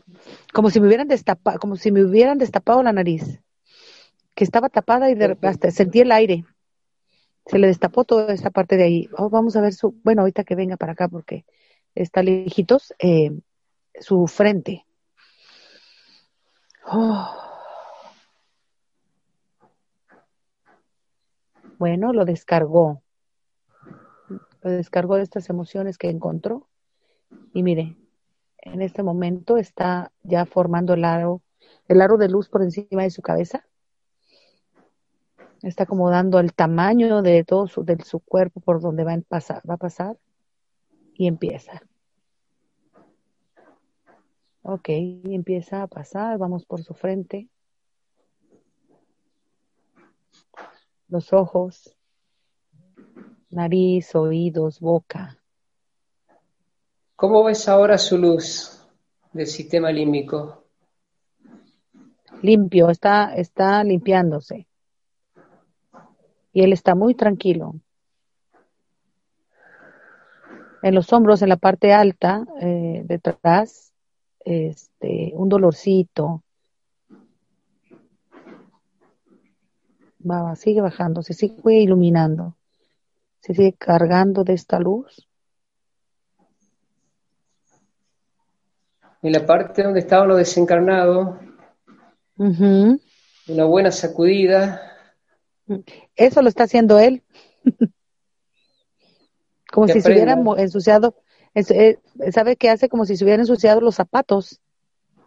como 0.53 0.69
si 0.69 0.79
me 0.79 0.87
hubieran 0.87 1.07
destapado, 1.07 1.59
como 1.59 1.75
si 1.75 1.91
me 1.91 2.03
hubieran 2.03 2.37
destapado 2.37 2.81
la 2.83 2.93
nariz, 2.93 3.41
que 4.35 4.43
estaba 4.43 4.69
tapada 4.69 5.09
y 5.09 5.15
de 5.15 5.37
sentí 5.71 5.99
el 6.01 6.11
aire. 6.11 6.45
Se 7.45 7.59
le 7.59 7.67
destapó 7.67 8.03
toda 8.03 8.33
esta 8.33 8.49
parte 8.49 8.75
de 8.75 8.83
ahí. 8.83 9.09
Oh, 9.17 9.29
vamos 9.29 9.55
a 9.55 9.61
ver 9.61 9.73
su, 9.73 9.95
bueno, 10.03 10.21
ahorita 10.21 10.43
que 10.43 10.55
venga 10.55 10.75
para 10.75 10.93
acá 10.93 11.07
porque 11.07 11.45
está 11.95 12.21
lejitos, 12.21 12.93
su 13.99 14.27
frente. 14.27 14.85
Oh. 16.85 17.47
Bueno, 21.77 22.11
lo 22.11 22.25
descargó. 22.25 23.03
Lo 24.61 24.71
descargó 24.71 25.15
de 25.15 25.23
estas 25.23 25.49
emociones 25.49 25.97
que 25.97 26.09
encontró. 26.09 26.67
Y 27.53 27.63
mire, 27.63 27.95
en 28.73 28.81
este 28.81 29.03
momento 29.03 29.57
está 29.57 30.11
ya 30.23 30.45
formando 30.45 30.93
el 30.93 31.05
aro, 31.05 31.41
el 31.87 32.01
aro 32.01 32.17
de 32.17 32.29
luz 32.29 32.49
por 32.49 32.61
encima 32.61 33.03
de 33.03 33.11
su 33.11 33.21
cabeza. 33.21 33.65
Está 35.61 35.83
acomodando 35.83 36.39
el 36.39 36.53
tamaño 36.53 37.21
de 37.21 37.43
todo 37.43 37.67
su, 37.67 37.83
de 37.83 38.03
su 38.03 38.19
cuerpo 38.19 38.59
por 38.59 38.81
donde 38.81 39.03
va 39.03 39.13
a 39.13 39.21
pasar, 39.21 39.61
va 39.67 39.75
a 39.75 39.77
pasar. 39.77 40.17
Y 41.13 41.27
empieza. 41.27 41.81
Ok, 44.61 44.89
empieza 44.89 45.81
a 45.81 45.87
pasar, 45.87 46.37
vamos 46.37 46.65
por 46.65 46.83
su 46.83 46.93
frente. 46.93 47.49
Los 51.07 51.31
ojos, 51.31 51.95
nariz, 53.49 54.13
oídos, 54.13 54.81
boca. 54.81 55.36
¿Cómo 57.17 57.43
ves 57.43 57.67
ahora 57.67 57.97
su 57.97 58.15
luz 58.15 58.79
del 59.33 59.47
sistema 59.47 59.91
límbico? 59.91 60.65
Limpio, 62.43 62.91
está, 62.91 63.33
está 63.33 63.83
limpiándose. 63.83 64.67
Y 66.53 66.61
él 66.61 66.73
está 66.73 66.93
muy 66.93 67.15
tranquilo. 67.15 67.73
En 70.83 70.93
los 70.93 71.11
hombros, 71.11 71.41
en 71.41 71.49
la 71.49 71.57
parte 71.57 71.91
alta, 71.91 72.45
eh, 72.61 73.01
detrás, 73.03 73.91
este, 74.45 75.31
un 75.33 75.49
dolorcito. 75.49 76.43
Va, 80.21 80.55
sigue 80.55 80.81
bajando, 80.81 81.23
se 81.23 81.33
sigue 81.33 81.79
iluminando, 81.79 82.55
se 83.39 83.55
sigue 83.55 83.73
cargando 83.73 84.43
de 84.43 84.53
esta 84.53 84.79
luz. 84.79 85.26
En 89.21 89.31
la 89.31 89.45
parte 89.45 89.83
donde 89.83 89.99
estaba 89.99 90.25
lo 90.25 90.35
desencarnado, 90.35 91.39
una 92.37 93.65
buena 93.65 93.91
sacudida. 93.91 94.81
Eso 96.15 96.41
lo 96.41 96.49
está 96.49 96.63
haciendo 96.63 96.99
él. 96.99 97.23
Como 99.71 99.87
si 99.87 100.01
se 100.01 100.11
hubiera 100.11 100.37
ensuciado 100.57 101.15
eh, 101.57 101.97
¿Sabe 102.31 102.55
qué 102.55 102.69
hace? 102.69 102.87
Como 102.89 103.05
si 103.05 103.17
se 103.17 103.23
hubieran 103.23 103.41
ensuciado 103.41 103.81
los 103.81 103.95
zapatos. 103.95 104.61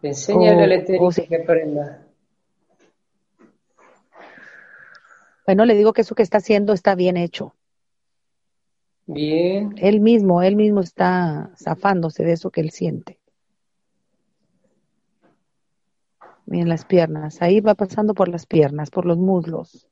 Enséñale 0.02 0.74
al 0.74 0.84
que 0.84 1.36
aprenda. 1.36 2.06
Bueno, 5.44 5.64
le 5.64 5.74
digo 5.74 5.92
que 5.92 6.02
eso 6.02 6.14
que 6.14 6.22
está 6.22 6.38
haciendo 6.38 6.72
está 6.72 6.94
bien 6.94 7.16
hecho. 7.16 7.54
Bien. 9.06 9.74
Él 9.78 10.00
mismo, 10.00 10.42
él 10.42 10.54
mismo 10.54 10.80
está 10.80 11.50
zafándose 11.56 12.22
de 12.22 12.32
eso 12.32 12.50
que 12.50 12.60
él 12.60 12.70
siente. 12.70 13.18
En 16.50 16.68
las 16.68 16.84
piernas, 16.84 17.40
ahí 17.42 17.60
va 17.60 17.74
pasando 17.74 18.12
por 18.12 18.28
las 18.28 18.44
piernas, 18.44 18.90
por 18.90 19.06
los 19.06 19.16
muslos. 19.18 19.86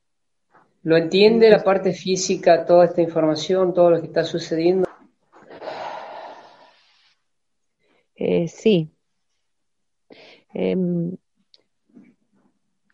¿Lo 0.83 0.97
entiende 0.97 1.49
la 1.49 1.63
parte 1.63 1.93
física, 1.93 2.65
toda 2.65 2.85
esta 2.85 3.01
información, 3.01 3.73
todo 3.73 3.91
lo 3.91 4.01
que 4.01 4.07
está 4.07 4.25
sucediendo? 4.25 4.87
Eh, 8.15 8.49
sí. 8.49 8.89
Em, 10.53 11.15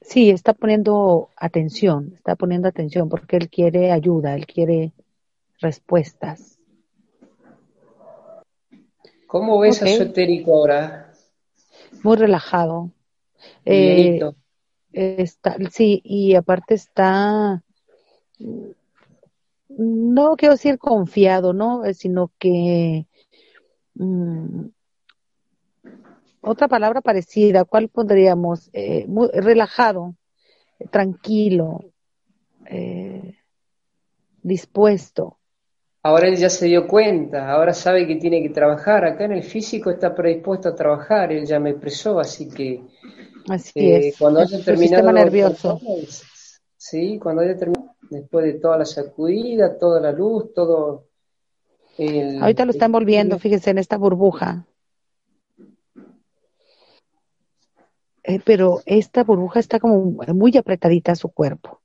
sí, 0.02 0.30
está 0.30 0.54
poniendo 0.54 1.30
atención, 1.36 2.12
está 2.14 2.36
poniendo 2.36 2.68
atención 2.68 3.10
porque 3.10 3.38
él 3.38 3.50
quiere 3.50 3.92
ayuda, 3.92 4.36
él 4.36 4.46
quiere 4.46 4.94
respuestas. 5.60 6.60
¿Cómo 9.26 9.60
ves 9.60 9.82
a 9.82 9.88
su 9.88 10.04
etérico 10.04 10.56
ahora? 10.56 11.12
Muy 12.04 12.18
relajado. 12.18 12.92
Eh, 13.66 14.20
está, 14.92 15.58
sí, 15.72 16.02
y 16.04 16.36
aparte 16.36 16.76
está, 16.76 17.64
no 19.70 20.36
quiero 20.36 20.54
decir 20.54 20.78
confiado, 20.78 21.54
¿no? 21.54 21.82
Sino 21.94 22.32
que 22.40 23.08
mm, 23.96 24.66
otra 26.42 26.68
palabra 26.68 27.02
parecida, 27.02 27.66
¿cuál 27.66 27.90
pondríamos? 27.90 28.70
Eh, 28.72 29.06
muy 29.08 29.30
relajado, 29.34 30.16
tranquilo, 30.92 31.86
eh, 32.68 33.36
dispuesto. 34.44 35.40
Ahora 36.04 36.28
él 36.28 36.36
ya 36.36 36.52
se 36.52 36.68
dio 36.68 36.88
cuenta, 36.88 37.50
ahora 37.50 37.74
sabe 37.74 38.06
que 38.06 38.18
tiene 38.18 38.44
que 38.44 38.50
trabajar. 38.50 39.06
Acá 39.06 39.26
en 39.26 39.32
el 39.32 39.42
físico 39.44 39.90
está 39.90 40.14
predispuesto 40.14 40.70
a 40.70 40.76
trabajar, 40.76 41.32
él 41.32 41.48
ya 41.48 41.60
me 41.60 41.72
expresó, 41.72 42.20
así 42.20 42.48
que 42.48 42.84
así 43.50 43.80
eh, 43.80 44.08
es. 44.10 44.18
cuando 44.18 44.42
haya 44.42 44.64
terminado 44.64 45.12
nervioso. 45.12 45.80
Sí, 46.78 47.20
cuando 47.20 47.42
haya 47.42 47.58
terminado, 47.58 47.96
después 48.10 48.46
de 48.46 48.54
toda 48.60 48.78
la 48.78 48.86
sacudida, 48.86 49.78
toda 49.78 50.00
la 50.00 50.12
luz, 50.12 50.54
todo. 50.54 51.08
Ahorita 52.42 52.66
lo 52.66 52.72
está 52.72 52.86
envolviendo, 52.86 53.40
fíjese, 53.40 53.72
en 53.72 53.78
esta 53.78 53.98
burbuja. 53.98 54.66
Eh, 58.28 58.40
pero 58.44 58.82
esta 58.86 59.24
burbuja 59.24 59.60
está 59.60 59.80
como 59.80 60.18
muy 60.34 60.58
apretadita 60.58 61.12
a 61.12 61.16
su 61.16 61.30
cuerpo, 61.30 61.82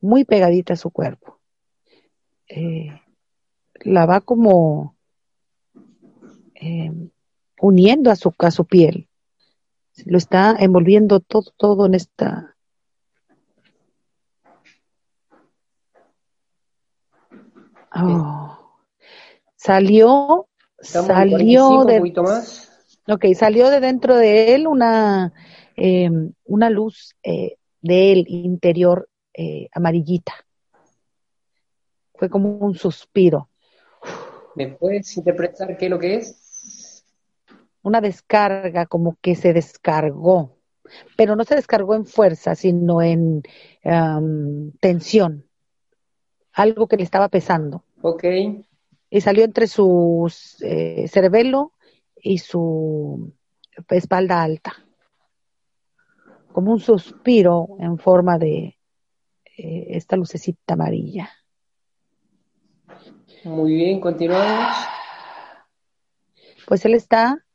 muy 0.00 0.24
pegadita 0.24 0.74
a 0.74 0.76
su 0.76 0.90
cuerpo. 0.90 1.40
Eh, 2.48 2.88
la 3.80 4.06
va 4.06 4.20
como 4.20 4.96
eh, 6.54 6.92
uniendo 7.60 8.12
a 8.12 8.16
su, 8.16 8.32
a 8.38 8.50
su 8.52 8.64
piel. 8.64 9.05
Lo 10.04 10.18
está 10.18 10.54
envolviendo 10.58 11.20
todo, 11.20 11.52
todo 11.56 11.86
en 11.86 11.94
esta. 11.94 12.56
Oh. 17.94 18.58
Salió, 19.56 20.48
salió 20.78 21.84
de. 21.84 22.00
Ok, 23.08 23.24
salió 23.34 23.70
de 23.70 23.80
dentro 23.80 24.16
de 24.16 24.54
él 24.54 24.66
una 24.66 25.32
eh, 25.76 26.10
una 26.44 26.70
luz 26.70 27.14
eh, 27.22 27.56
del 27.80 28.24
interior 28.28 29.08
eh, 29.34 29.68
amarillita. 29.72 30.32
Fue 32.14 32.30
como 32.30 32.56
un 32.58 32.74
suspiro. 32.74 33.50
¿Me 34.54 34.68
puedes 34.68 35.16
interpretar 35.16 35.76
qué 35.76 35.84
es 35.84 35.90
lo 35.90 35.98
que 35.98 36.14
es? 36.16 36.45
Una 37.86 38.00
descarga, 38.00 38.86
como 38.86 39.16
que 39.20 39.36
se 39.36 39.52
descargó, 39.52 40.58
pero 41.16 41.36
no 41.36 41.44
se 41.44 41.54
descargó 41.54 41.94
en 41.94 42.04
fuerza, 42.04 42.56
sino 42.56 43.00
en 43.00 43.42
tensión, 44.80 45.44
algo 46.52 46.88
que 46.88 46.96
le 46.96 47.04
estaba 47.04 47.28
pesando. 47.28 47.84
Ok. 48.02 48.24
Y 49.08 49.20
salió 49.20 49.44
entre 49.44 49.68
su 49.68 50.26
cerebelo 51.08 51.74
y 52.16 52.38
su 52.38 53.32
espalda 53.88 54.42
alta 54.42 54.74
como 56.56 56.72
un 56.72 56.80
suspiro 56.80 57.76
en 57.80 57.98
forma 57.98 58.38
de 58.38 58.78
eh, 59.58 59.86
esta 59.90 60.16
lucecita 60.16 60.72
amarilla. 60.72 61.30
Muy 63.44 63.74
bien, 63.74 64.00
continuamos. 64.00 64.74
Pues 66.66 66.82
él 66.86 66.94
está 66.94 67.45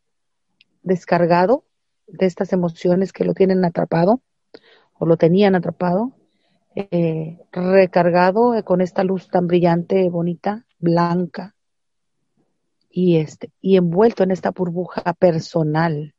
descargado 0.81 1.65
de 2.07 2.25
estas 2.25 2.53
emociones 2.53 3.13
que 3.13 3.25
lo 3.25 3.33
tienen 3.33 3.63
atrapado 3.65 4.21
o 4.93 5.05
lo 5.05 5.17
tenían 5.17 5.55
atrapado, 5.55 6.13
eh, 6.75 7.39
recargado 7.51 8.53
con 8.63 8.81
esta 8.81 9.03
luz 9.03 9.27
tan 9.27 9.47
brillante, 9.47 10.09
bonita, 10.09 10.65
blanca, 10.79 11.55
y 12.91 13.17
este, 13.17 13.51
y 13.61 13.77
envuelto 13.77 14.23
en 14.23 14.31
esta 14.31 14.51
burbuja 14.51 15.13
personal, 15.13 16.13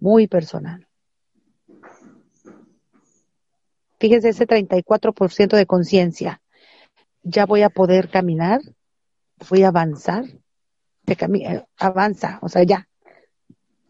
muy 0.00 0.26
personal. 0.26 0.88
Fíjense 3.98 4.30
ese 4.30 4.46
34% 4.46 5.56
de 5.56 5.66
conciencia. 5.66 6.42
Ya 7.22 7.46
voy 7.46 7.62
a 7.62 7.70
poder 7.70 8.10
caminar, 8.10 8.60
voy 9.48 9.62
a 9.62 9.68
avanzar, 9.68 10.24
te 11.04 11.12
eh, 11.12 11.64
avanza, 11.78 12.40
o 12.42 12.48
sea, 12.48 12.64
ya, 12.64 12.88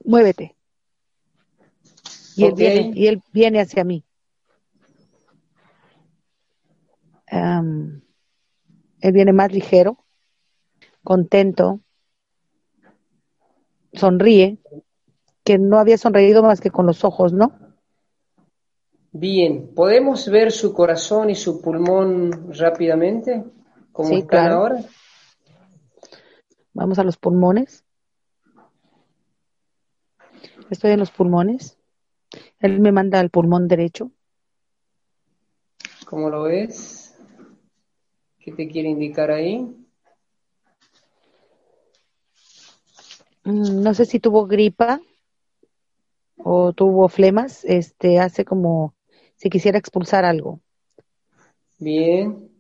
muévete. 0.05 0.57
Y 2.37 2.45
él 2.45 2.55
viene, 2.55 2.93
y 2.95 3.07
él 3.07 3.23
viene 3.33 3.61
hacia 3.61 3.85
mí. 3.85 4.05
él 9.03 9.13
viene 9.13 9.33
más 9.33 9.53
ligero, 9.53 10.05
contento, 11.03 11.81
sonríe, 13.93 14.59
que 15.43 15.59
no 15.59 15.79
había 15.79 15.99
sonreído 15.99 16.43
más 16.43 16.61
que 16.61 16.71
con 16.71 16.87
los 16.87 17.05
ojos, 17.05 17.33
¿no? 17.33 17.53
Bien, 19.11 19.75
¿podemos 19.75 20.31
ver 20.31 20.53
su 20.53 20.73
corazón 20.73 21.31
y 21.31 21.35
su 21.35 21.61
pulmón 21.61 22.53
rápidamente? 22.55 23.45
¿Cómo 23.93 24.09
sí, 24.09 24.15
están 24.17 24.53
ahora? 24.53 24.85
Vamos 26.73 26.99
a 26.99 27.05
los 27.05 27.19
pulmones. 27.19 27.85
Estoy 30.73 30.93
en 30.93 31.01
los 31.01 31.11
pulmones. 31.11 31.77
Él 32.59 32.81
me 32.81 32.93
manda 32.93 33.21
al 33.21 33.29
pulmón 33.29 33.69
derecho. 33.69 34.11
¿Cómo 36.07 36.31
lo 36.31 36.45
ves? 36.45 37.15
¿Qué 38.39 38.53
te 38.53 38.67
quiere 38.69 38.89
indicar 38.89 39.31
ahí? 39.31 39.71
Mm, 43.45 43.83
no 43.83 43.93
sé 43.93 44.07
si 44.07 44.19
tuvo 44.19 44.47
gripa 44.47 44.99
o 46.39 46.73
tuvo 46.73 47.07
flemas, 47.11 47.67
este 47.67 48.19
hace 48.19 48.47
como 48.47 48.95
si 49.37 49.51
quisiera 49.51 49.77
expulsar 49.77 50.25
algo. 50.25 50.63
Bien. 51.79 52.51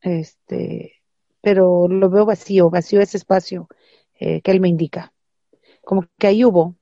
Este, 0.00 1.00
pero 1.40 1.86
lo 1.86 2.10
veo 2.10 2.26
vacío, 2.26 2.70
vacío 2.70 3.00
ese 3.00 3.18
espacio 3.18 3.68
eh, 4.18 4.40
que 4.40 4.50
él 4.50 4.58
me 4.60 4.68
indica. 4.68 5.13
Como 5.84 6.06
que 6.18 6.26
ahí 6.26 6.44
hubo, 6.44 6.76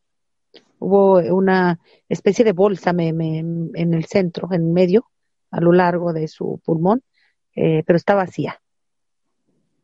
hubo 0.78 1.18
una 1.34 1.80
especie 2.08 2.44
de 2.44 2.52
bolsa 2.52 2.92
me, 2.92 3.08
en 3.08 3.94
el 3.94 4.04
centro, 4.06 4.48
en 4.52 4.72
medio, 4.72 5.06
a 5.50 5.60
lo 5.60 5.72
largo 5.72 6.12
de 6.12 6.28
su 6.28 6.60
pulmón, 6.64 7.02
eh, 7.54 7.82
pero 7.86 7.96
está 7.96 8.14
vacía. 8.14 8.60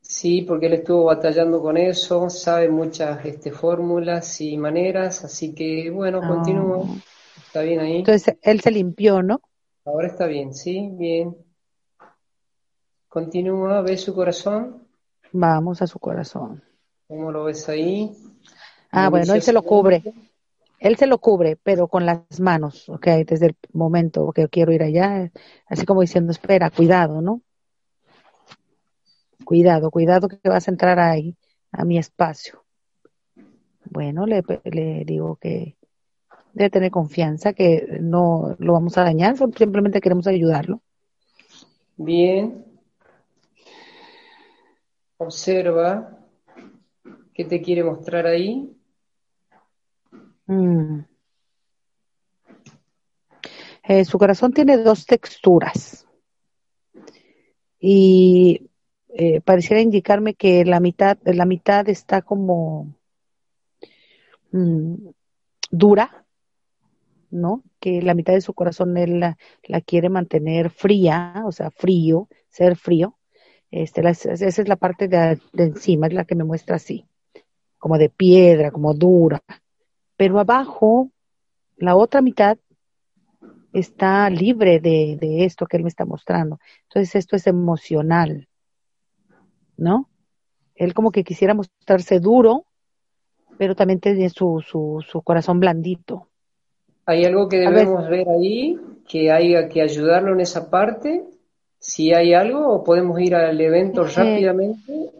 Sí, 0.00 0.42
porque 0.42 0.66
él 0.66 0.72
estuvo 0.72 1.04
batallando 1.04 1.60
con 1.60 1.76
eso, 1.76 2.30
sabe 2.30 2.70
muchas 2.70 3.24
este, 3.26 3.52
fórmulas 3.52 4.40
y 4.40 4.56
maneras, 4.56 5.22
así 5.24 5.54
que 5.54 5.90
bueno, 5.90 6.20
continúa. 6.26 6.84
Ah. 6.84 6.96
Está 7.46 7.62
bien 7.62 7.80
ahí. 7.80 7.98
Entonces 7.98 8.36
él 8.42 8.60
se 8.60 8.70
limpió, 8.70 9.22
¿no? 9.22 9.40
Ahora 9.84 10.08
está 10.08 10.26
bien, 10.26 10.54
sí, 10.54 10.90
bien. 10.92 11.36
Continúa, 13.08 13.80
¿ves 13.82 14.02
su 14.02 14.14
corazón? 14.14 14.86
Vamos 15.32 15.82
a 15.82 15.86
su 15.86 15.98
corazón. 15.98 16.62
¿Cómo 17.06 17.30
lo 17.30 17.44
ves 17.44 17.68
ahí? 17.68 18.14
Ah, 18.90 19.08
bueno, 19.08 19.34
él 19.34 19.42
se 19.42 19.52
lo 19.52 19.62
cubre. 19.62 20.02
Él 20.80 20.96
se 20.96 21.06
lo 21.08 21.18
cubre, 21.18 21.56
pero 21.56 21.88
con 21.88 22.06
las 22.06 22.40
manos, 22.40 22.88
ok, 22.88 23.06
desde 23.26 23.46
el 23.46 23.56
momento 23.72 24.32
que 24.32 24.48
quiero 24.48 24.72
ir 24.72 24.84
allá, 24.84 25.30
así 25.66 25.84
como 25.84 26.02
diciendo, 26.02 26.30
espera, 26.30 26.70
cuidado, 26.70 27.20
¿no? 27.20 27.42
Cuidado, 29.44 29.90
cuidado 29.90 30.28
que 30.28 30.48
vas 30.48 30.68
a 30.68 30.70
entrar 30.70 31.00
ahí, 31.00 31.36
a 31.72 31.84
mi 31.84 31.98
espacio. 31.98 32.64
Bueno, 33.90 34.24
le, 34.26 34.44
le 34.64 35.04
digo 35.04 35.36
que 35.36 35.76
debe 36.52 36.70
tener 36.70 36.90
confianza, 36.90 37.52
que 37.52 37.98
no 38.00 38.54
lo 38.58 38.72
vamos 38.72 38.98
a 38.98 39.02
dañar, 39.04 39.36
simplemente 39.36 40.00
queremos 40.00 40.26
ayudarlo. 40.26 40.80
Bien. 41.96 42.64
Observa 45.16 46.16
qué 47.34 47.44
te 47.44 47.60
quiere 47.60 47.82
mostrar 47.82 48.26
ahí. 48.26 48.77
Mm. 50.48 51.00
Eh, 53.84 54.04
su 54.04 54.18
corazón 54.18 54.52
tiene 54.52 54.78
dos 54.78 55.06
texturas 55.06 56.06
y 57.78 58.70
eh, 59.08 59.40
pareciera 59.42 59.80
indicarme 59.82 60.34
que 60.34 60.64
la 60.64 60.80
mitad, 60.80 61.18
la 61.24 61.44
mitad 61.44 61.88
está 61.88 62.22
como 62.22 62.94
mm, 64.52 64.94
dura, 65.70 66.26
¿no? 67.30 67.62
Que 67.78 68.00
la 68.02 68.14
mitad 68.14 68.32
de 68.32 68.40
su 68.40 68.54
corazón 68.54 68.96
él 68.96 69.20
la, 69.20 69.36
quiere 69.82 70.08
mantener 70.08 70.70
fría, 70.70 71.42
o 71.46 71.52
sea, 71.52 71.70
frío, 71.70 72.28
ser 72.48 72.76
frío. 72.76 73.18
Este, 73.70 74.06
esa 74.08 74.32
es 74.32 74.68
la 74.68 74.76
parte 74.76 75.08
de, 75.08 75.38
de 75.52 75.64
encima, 75.64 76.06
es 76.06 76.14
la 76.14 76.24
que 76.24 76.34
me 76.34 76.44
muestra 76.44 76.76
así, 76.76 77.06
como 77.78 77.98
de 77.98 78.08
piedra, 78.08 78.70
como 78.70 78.94
dura 78.94 79.42
pero 80.18 80.40
abajo, 80.40 81.12
la 81.76 81.94
otra 81.94 82.20
mitad 82.20 82.58
está 83.72 84.28
libre 84.28 84.80
de, 84.80 85.44
esto 85.44 85.66
que 85.66 85.76
él 85.76 85.84
me 85.84 85.88
está 85.88 86.04
mostrando. 86.04 86.58
Entonces 86.82 87.14
esto 87.14 87.36
es 87.36 87.46
emocional, 87.46 88.48
¿no? 89.76 90.10
Él 90.74 90.92
como 90.92 91.12
que 91.12 91.22
quisiera 91.22 91.54
mostrarse 91.54 92.18
duro, 92.18 92.64
pero 93.58 93.76
también 93.76 94.00
tiene 94.00 94.28
su, 94.28 94.60
su, 94.60 95.04
su 95.08 95.22
corazón 95.22 95.60
blandito. 95.60 96.26
¿Hay 97.06 97.24
algo 97.24 97.48
que 97.48 97.58
debemos 97.58 98.08
ver. 98.08 98.28
ahí? 98.28 98.76
¿Que 99.08 99.30
haya 99.30 99.68
que 99.68 99.82
ayudarlo 99.82 100.32
en 100.32 100.40
esa 100.40 100.68
parte? 100.68 101.24
Si 101.78 102.12
hay 102.12 102.34
algo, 102.34 102.68
o 102.68 102.82
podemos 102.82 103.20
ir 103.20 103.36
al 103.36 103.60
evento 103.60 104.04
eh, 104.04 104.10
rápidamente 104.16 105.12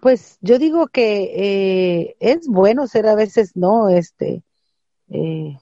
pues 0.00 0.38
yo 0.40 0.58
digo 0.58 0.88
que 0.88 1.22
eh, 1.34 2.16
es 2.20 2.46
bueno 2.46 2.86
ser 2.86 3.06
a 3.06 3.14
veces, 3.14 3.56
¿no? 3.56 3.88
Este, 3.88 4.42
eh, 5.08 5.58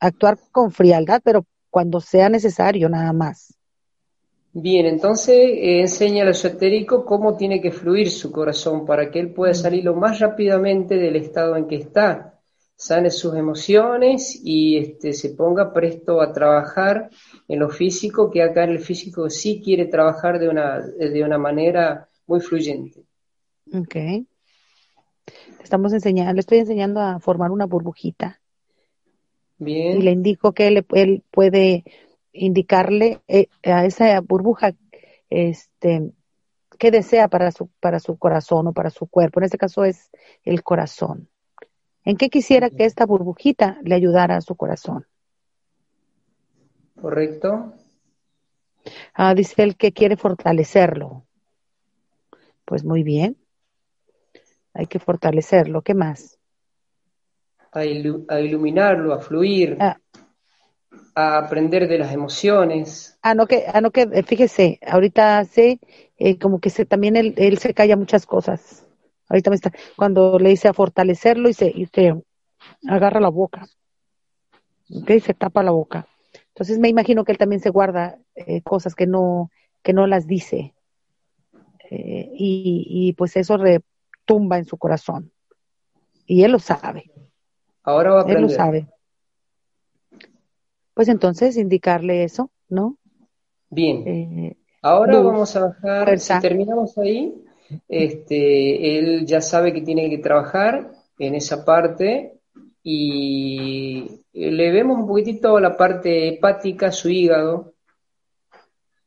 actuar 0.00 0.38
con 0.50 0.70
frialdad, 0.70 1.20
pero 1.24 1.46
cuando 1.70 2.00
sea 2.00 2.28
necesario, 2.28 2.88
nada 2.88 3.12
más. 3.12 3.54
Bien, 4.54 4.84
entonces 4.84 5.34
eh, 5.34 5.80
enseña 5.80 6.24
al 6.24 6.30
esotérico 6.30 7.06
cómo 7.06 7.36
tiene 7.36 7.60
que 7.60 7.72
fluir 7.72 8.10
su 8.10 8.30
corazón 8.30 8.84
para 8.84 9.10
que 9.10 9.18
él 9.18 9.32
pueda 9.32 9.52
mm. 9.52 9.56
salir 9.56 9.84
lo 9.84 9.94
más 9.94 10.20
rápidamente 10.20 10.96
del 10.96 11.16
estado 11.16 11.56
en 11.56 11.66
que 11.66 11.76
está, 11.76 12.38
sane 12.76 13.10
sus 13.10 13.34
emociones 13.34 14.38
y 14.44 14.76
este, 14.76 15.14
se 15.14 15.30
ponga 15.30 15.72
presto 15.72 16.20
a 16.20 16.32
trabajar 16.32 17.08
en 17.48 17.60
lo 17.60 17.70
físico, 17.70 18.30
que 18.30 18.42
acá 18.42 18.64
en 18.64 18.70
el 18.70 18.80
físico 18.80 19.30
sí 19.30 19.62
quiere 19.64 19.86
trabajar 19.86 20.38
de 20.38 20.50
una, 20.50 20.80
de 20.80 21.24
una 21.24 21.38
manera 21.38 22.08
muy 22.26 22.40
fluyente. 22.40 23.06
Ok. 23.72 23.96
Estamos 25.62 25.92
enseñando, 25.92 26.32
le 26.34 26.40
estoy 26.40 26.58
enseñando 26.58 27.00
a 27.00 27.20
formar 27.20 27.50
una 27.50 27.66
burbujita. 27.66 28.40
Bien. 29.58 29.98
Y 29.98 30.02
le 30.02 30.10
indico 30.10 30.52
que 30.52 30.66
él, 30.66 31.24
puede 31.30 31.84
indicarle 32.32 33.20
eh, 33.28 33.48
a 33.62 33.84
esa 33.84 34.20
burbuja 34.20 34.74
este 35.30 36.12
qué 36.78 36.90
desea 36.90 37.28
para 37.28 37.52
su, 37.52 37.68
para 37.78 38.00
su 38.00 38.18
corazón 38.18 38.66
o 38.66 38.72
para 38.72 38.90
su 38.90 39.06
cuerpo. 39.06 39.38
En 39.38 39.44
este 39.44 39.58
caso 39.58 39.84
es 39.84 40.10
el 40.42 40.64
corazón. 40.64 41.28
¿En 42.04 42.16
qué 42.16 42.28
quisiera 42.28 42.70
que 42.70 42.84
esta 42.84 43.06
burbujita 43.06 43.78
le 43.84 43.94
ayudara 43.94 44.36
a 44.36 44.40
su 44.40 44.56
corazón? 44.56 45.06
Correcto. 47.00 47.74
Ah, 49.14 49.34
dice 49.34 49.62
él 49.62 49.76
que 49.76 49.92
quiere 49.92 50.16
fortalecerlo. 50.16 51.24
Pues 52.64 52.84
muy 52.84 53.04
bien. 53.04 53.36
Hay 54.74 54.86
que 54.86 54.98
fortalecerlo. 54.98 55.82
¿Qué 55.82 55.94
más? 55.94 56.38
A, 57.72 57.84
iluminarlo, 57.84 59.14
a 59.14 59.18
fluir, 59.18 59.78
ah. 59.80 59.96
a 61.14 61.38
aprender 61.38 61.88
de 61.88 61.98
las 61.98 62.12
emociones. 62.12 63.18
Ah, 63.22 63.34
no 63.34 63.46
que, 63.46 63.64
ah, 63.72 63.80
no 63.80 63.90
que, 63.90 64.02
eh, 64.02 64.22
fíjese, 64.22 64.78
ahorita 64.86 65.42
sé 65.46 65.80
eh, 66.18 66.38
como 66.38 66.60
que 66.60 66.68
se, 66.68 66.84
también 66.84 67.16
él, 67.16 67.32
él, 67.38 67.56
se 67.58 67.72
calla 67.72 67.96
muchas 67.96 68.26
cosas. 68.26 68.86
Ahorita 69.28 69.48
me 69.48 69.56
está, 69.56 69.72
cuando 69.96 70.38
le 70.38 70.50
dice 70.50 70.68
a 70.68 70.74
fortalecerlo 70.74 71.48
y 71.48 71.54
se, 71.54 71.72
y 71.74 71.86
se 71.86 72.14
agarra 72.86 73.20
la 73.20 73.30
boca. 73.30 73.66
¿Ok? 74.94 75.10
Se 75.22 75.32
tapa 75.32 75.62
la 75.62 75.70
boca. 75.70 76.06
Entonces 76.48 76.78
me 76.78 76.90
imagino 76.90 77.24
que 77.24 77.32
él 77.32 77.38
también 77.38 77.62
se 77.62 77.70
guarda 77.70 78.18
eh, 78.34 78.60
cosas 78.60 78.94
que 78.94 79.06
no, 79.06 79.50
que 79.82 79.94
no 79.94 80.06
las 80.06 80.26
dice. 80.26 80.74
y, 81.90 82.86
y, 82.88 83.12
pues 83.14 83.36
eso 83.36 83.56
re, 83.56 83.80
tumba 84.24 84.58
en 84.58 84.64
su 84.64 84.76
corazón. 84.78 85.32
Y 86.26 86.44
él 86.44 86.52
lo 86.52 86.58
sabe. 86.58 87.10
Ahora 87.82 88.12
va 88.12 88.18
a 88.18 88.22
aprender. 88.22 88.44
Él 88.44 88.50
lo 88.50 88.56
sabe. 88.56 88.88
Pues 90.94 91.08
entonces 91.08 91.56
indicarle 91.56 92.24
eso, 92.24 92.50
¿no? 92.68 92.98
Bien. 93.70 94.06
Eh, 94.06 94.56
Ahora 94.82 95.20
vamos 95.20 95.54
a 95.54 95.66
bajar, 95.66 96.18
si 96.18 96.40
terminamos 96.40 96.98
ahí, 96.98 97.32
este, 97.88 98.98
él 98.98 99.24
ya 99.26 99.40
sabe 99.40 99.72
que 99.72 99.82
tiene 99.82 100.10
que 100.10 100.18
trabajar 100.18 100.90
en 101.18 101.36
esa 101.36 101.64
parte 101.64 102.40
y 102.82 104.22
le 104.32 104.72
vemos 104.72 104.98
un 104.98 105.06
poquitito 105.06 105.60
la 105.60 105.76
parte 105.76 106.26
hepática, 106.28 106.90
su 106.90 107.08
hígado. 107.10 107.74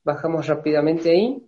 Bajamos 0.06 0.48
rápidamente 0.48 1.10
ahí. 1.10 1.45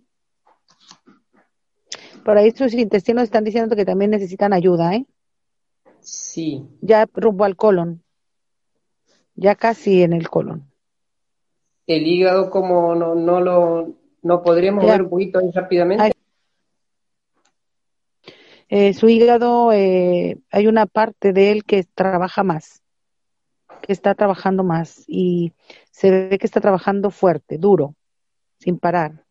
Por 2.28 2.36
ahí 2.36 2.50
sus 2.50 2.74
intestinos 2.74 3.24
están 3.24 3.42
diciendo 3.42 3.74
que 3.74 3.86
también 3.86 4.10
necesitan 4.10 4.52
ayuda, 4.52 4.94
¿eh? 4.94 5.06
Sí. 6.00 6.62
Ya 6.82 7.08
rumbo 7.14 7.44
al 7.44 7.56
colon. 7.56 8.02
Ya 9.34 9.54
casi 9.54 10.02
en 10.02 10.12
el 10.12 10.28
colon. 10.28 10.70
El 11.86 12.06
hígado, 12.06 12.50
como 12.50 12.94
no, 12.94 13.14
no 13.14 13.40
lo 13.40 13.94
no 14.20 14.42
podríamos 14.42 14.84
ver 14.84 15.04
un 15.04 15.08
poquito 15.08 15.38
ahí 15.38 15.50
rápidamente. 15.52 16.12
Eh, 18.68 18.92
su 18.92 19.08
hígado, 19.08 19.72
eh, 19.72 20.36
hay 20.50 20.66
una 20.66 20.84
parte 20.84 21.32
de 21.32 21.50
él 21.50 21.64
que 21.64 21.84
trabaja 21.94 22.42
más, 22.42 22.82
que 23.80 23.94
está 23.94 24.14
trabajando 24.14 24.64
más 24.64 25.02
y 25.06 25.54
se 25.90 26.10
ve 26.10 26.38
que 26.38 26.44
está 26.44 26.60
trabajando 26.60 27.10
fuerte, 27.10 27.56
duro, 27.56 27.94
sin 28.58 28.78
parar. 28.78 29.24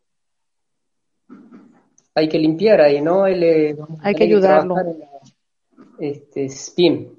Hay 2.18 2.28
que 2.28 2.40
limpiar 2.40 2.82
ahí, 2.82 3.00
¿no? 3.00 3.28
Eh, 3.28 3.78
hay 4.02 4.16
que 4.16 4.24
ayudarlo. 4.24 4.76
este, 6.00 6.46
spin. 6.46 7.16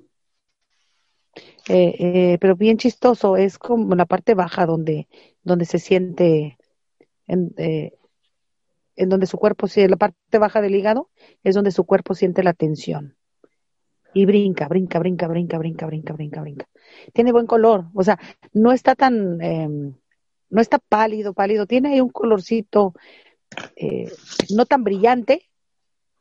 pero 1.66 2.56
bien 2.56 2.78
chistoso, 2.78 3.36
es 3.36 3.58
como 3.58 3.94
la 3.94 4.06
parte 4.06 4.34
baja 4.34 4.66
donde, 4.66 5.06
donde 5.44 5.66
se 5.66 5.78
siente 5.78 6.58
en, 7.28 7.54
en 8.96 9.08
donde 9.08 9.26
su 9.26 9.38
cuerpo, 9.38 9.68
la 9.76 9.96
parte 9.96 10.38
baja 10.38 10.60
del 10.60 10.74
hígado, 10.74 11.10
es 11.44 11.54
donde 11.54 11.70
su 11.70 11.84
cuerpo 11.84 12.14
siente 12.14 12.42
la 12.42 12.52
tensión. 12.52 13.16
Y 14.12 14.26
brinca, 14.26 14.66
brinca, 14.66 14.98
brinca, 14.98 15.28
brinca, 15.28 15.58
brinca, 15.58 15.86
brinca, 15.86 16.12
brinca, 16.14 16.40
brinca. 16.40 16.68
Tiene 17.12 17.30
buen 17.30 17.46
color, 17.46 17.84
o 17.94 18.02
sea, 18.02 18.18
no 18.52 18.72
está 18.72 18.96
tan, 18.96 19.40
em, 19.40 19.94
no 20.50 20.60
está 20.60 20.80
pálido, 20.80 21.32
pálido, 21.32 21.66
tiene 21.66 21.90
ahí 21.90 22.00
un 22.00 22.08
colorcito 22.08 22.94
eh, 23.76 24.10
no 24.54 24.66
tan 24.66 24.84
brillante, 24.84 25.42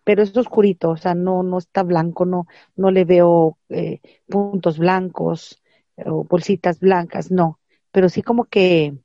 pero 0.04 0.24
es 0.24 0.36
oscurito, 0.36 0.92
o 0.92 0.98
sea, 0.98 1.16
no, 1.16 1.44
no 1.44 1.58
está 1.58 1.84
blanco, 1.84 2.26
no, 2.26 2.48
no 2.76 2.92
le 2.92 3.04
veo 3.04 3.58
eh, 3.70 4.00
puntos 4.28 4.78
blancos 4.78 5.62
o 6.06 6.24
bolsitas 6.24 6.80
blancas, 6.80 7.32
no, 7.32 7.60
pero 7.92 8.08
sí 8.08 8.22
como 8.22 8.46
que, 8.46 8.96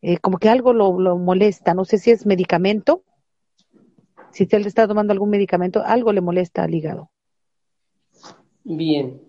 eh, 0.00 0.18
como 0.18 0.38
que 0.38 0.48
algo 0.48 0.72
lo, 0.72 0.98
lo 0.98 1.18
molesta, 1.18 1.74
no 1.74 1.84
sé 1.84 1.98
si 1.98 2.10
es 2.10 2.24
medicamento 2.24 3.02
si 4.30 4.44
usted 4.44 4.66
está 4.66 4.86
tomando 4.86 5.12
algún 5.12 5.30
medicamento, 5.30 5.82
algo 5.84 6.12
le 6.12 6.20
molesta 6.20 6.62
al 6.62 6.74
hígado. 6.74 7.10
Bien. 8.64 9.20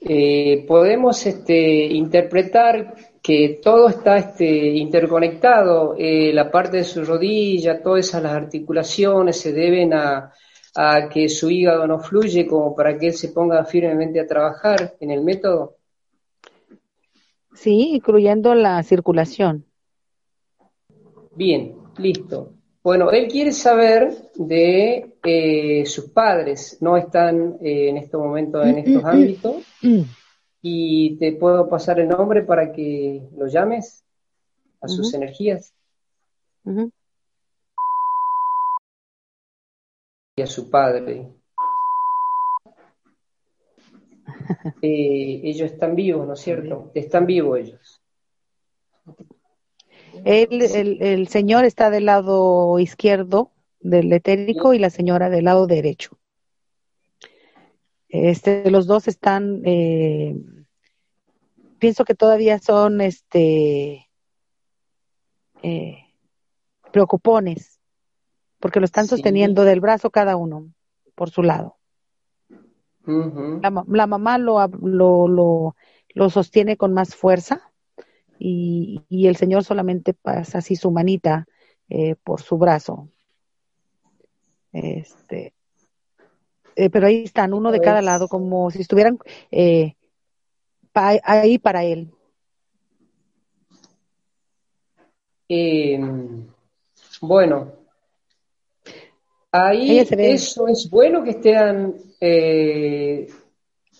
Eh, 0.00 0.64
podemos 0.66 1.24
este, 1.26 1.84
interpretar 1.86 2.94
que 3.22 3.60
todo 3.62 3.88
está 3.88 4.18
este, 4.18 4.44
interconectado, 4.44 5.94
eh, 5.96 6.32
la 6.32 6.50
parte 6.50 6.78
de 6.78 6.84
su 6.84 7.04
rodilla, 7.04 7.80
todas 7.80 8.08
esas 8.08 8.22
las 8.22 8.32
articulaciones 8.32 9.40
se 9.40 9.52
deben 9.52 9.94
a, 9.94 10.32
a, 10.74 11.08
que 11.08 11.28
su 11.28 11.48
hígado 11.48 11.86
no 11.86 12.00
fluye 12.00 12.46
como 12.46 12.74
para 12.74 12.98
que 12.98 13.08
él 13.08 13.14
se 13.14 13.28
ponga 13.28 13.64
firmemente 13.64 14.18
a 14.18 14.26
trabajar 14.26 14.96
en 14.98 15.12
el 15.12 15.22
método. 15.22 15.76
Sí, 17.54 17.90
incluyendo 17.94 18.54
la 18.54 18.82
circulación. 18.82 19.66
Bien, 21.36 21.76
listo. 21.98 22.54
Bueno, 22.82 23.12
él 23.12 23.28
quiere 23.28 23.52
saber 23.52 24.32
de 24.34 25.14
eh, 25.22 25.86
sus 25.86 26.10
padres, 26.10 26.78
no 26.80 26.96
están 26.96 27.58
eh, 27.62 27.90
en 27.90 27.98
este 27.98 28.16
momento 28.16 28.60
en 28.62 28.78
estos 28.78 29.04
ámbitos, 29.04 29.56
y 30.62 31.16
te 31.16 31.32
puedo 31.32 31.68
pasar 31.68 31.98
el 31.98 32.08
nombre 32.08 32.42
para 32.42 32.72
que 32.72 33.28
lo 33.36 33.48
llames 33.48 34.04
a 34.80 34.86
sus 34.86 35.12
energías. 35.12 35.74
Y 40.36 40.42
a 40.42 40.46
su 40.46 40.70
padre. 40.70 41.28
Eh, 44.82 45.40
ellos 45.44 45.72
están 45.72 45.94
vivos, 45.94 46.26
¿no 46.26 46.34
es 46.34 46.40
cierto? 46.40 46.90
Están 46.94 47.26
vivos 47.26 47.58
ellos. 47.58 48.00
El, 50.24 50.62
el, 51.00 51.28
señor 51.28 51.64
está 51.64 51.90
del 51.90 52.06
lado 52.06 52.78
izquierdo 52.78 53.52
del 53.80 54.12
etérico 54.12 54.74
y 54.74 54.78
la 54.78 54.90
señora 54.90 55.30
del 55.30 55.44
lado 55.44 55.66
derecho. 55.66 56.18
Este, 58.12 58.70
los 58.70 58.86
dos 58.86 59.08
están, 59.08 59.62
eh, 59.64 60.36
pienso 61.78 62.04
que 62.04 62.14
todavía 62.14 62.58
son, 62.58 63.00
este, 63.00 64.10
eh, 65.62 65.96
preocupones, 66.92 67.80
porque 68.60 68.80
lo 68.80 68.84
están 68.84 69.06
sosteniendo 69.06 69.64
del 69.64 69.80
brazo 69.80 70.10
cada 70.10 70.36
uno 70.36 70.70
por 71.14 71.30
su 71.30 71.42
lado. 71.42 71.78
la, 73.06 73.84
la, 73.88 74.06
mamá 74.06 74.36
lo, 74.36 74.68
lo, 74.68 75.26
lo, 75.26 75.76
lo 76.10 76.28
sostiene 76.28 76.76
con 76.76 76.92
más 76.92 77.16
fuerza 77.16 77.72
y, 78.38 79.04
el 79.26 79.36
Señor 79.36 79.64
solamente 79.64 80.12
pasa 80.12 80.58
así 80.58 80.76
su 80.76 80.90
manita 80.90 81.46
eh, 81.88 82.14
por 82.16 82.42
su 82.42 82.58
brazo. 82.58 83.08
Este, 84.70 85.54
eh, 86.76 86.90
pero 86.90 87.06
ahí 87.06 87.24
están, 87.24 87.54
uno 87.54 87.70
de 87.70 87.80
cada 87.80 87.96
pues 87.96 88.04
lado, 88.04 88.28
como 88.28 88.70
si 88.70 88.80
estuvieran 88.80 89.18
eh, 89.50 89.94
ahí 90.94 91.58
para 91.58 91.84
él. 91.84 92.10
Em, 95.48 96.46
bueno, 97.20 97.72
ahí 99.50 99.98
eso 99.98 100.66
es 100.68 100.88
bueno 100.88 101.22
que 101.22 101.30
estén 101.30 101.96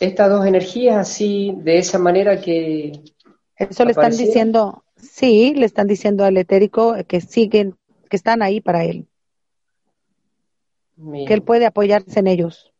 estas 0.01 0.31
dos 0.31 0.47
energías 0.47 0.97
así, 0.97 1.55
de 1.59 1.79
esa 1.79 1.99
manera 1.99 2.41
que, 2.41 2.93
eso 3.69 3.85
le 3.85 3.93
están 3.93 4.17
diciendo, 4.17 4.85
sí, 4.97 5.55
le 5.55 5.67
están 5.67 5.87
diciendo 5.87 6.25
al 6.25 6.37
etérico 6.37 6.97
que 7.07 7.21
siguen, 7.21 7.77
que 8.09 8.17
están 8.17 8.43
ahí 8.43 8.61
para 8.61 8.85
él. 8.85 9.07
Que 10.97 11.35
él 11.35 11.43
puede 11.43 11.67
apoyarse 11.67 12.21
en 12.21 12.27
ellos. 12.27 12.73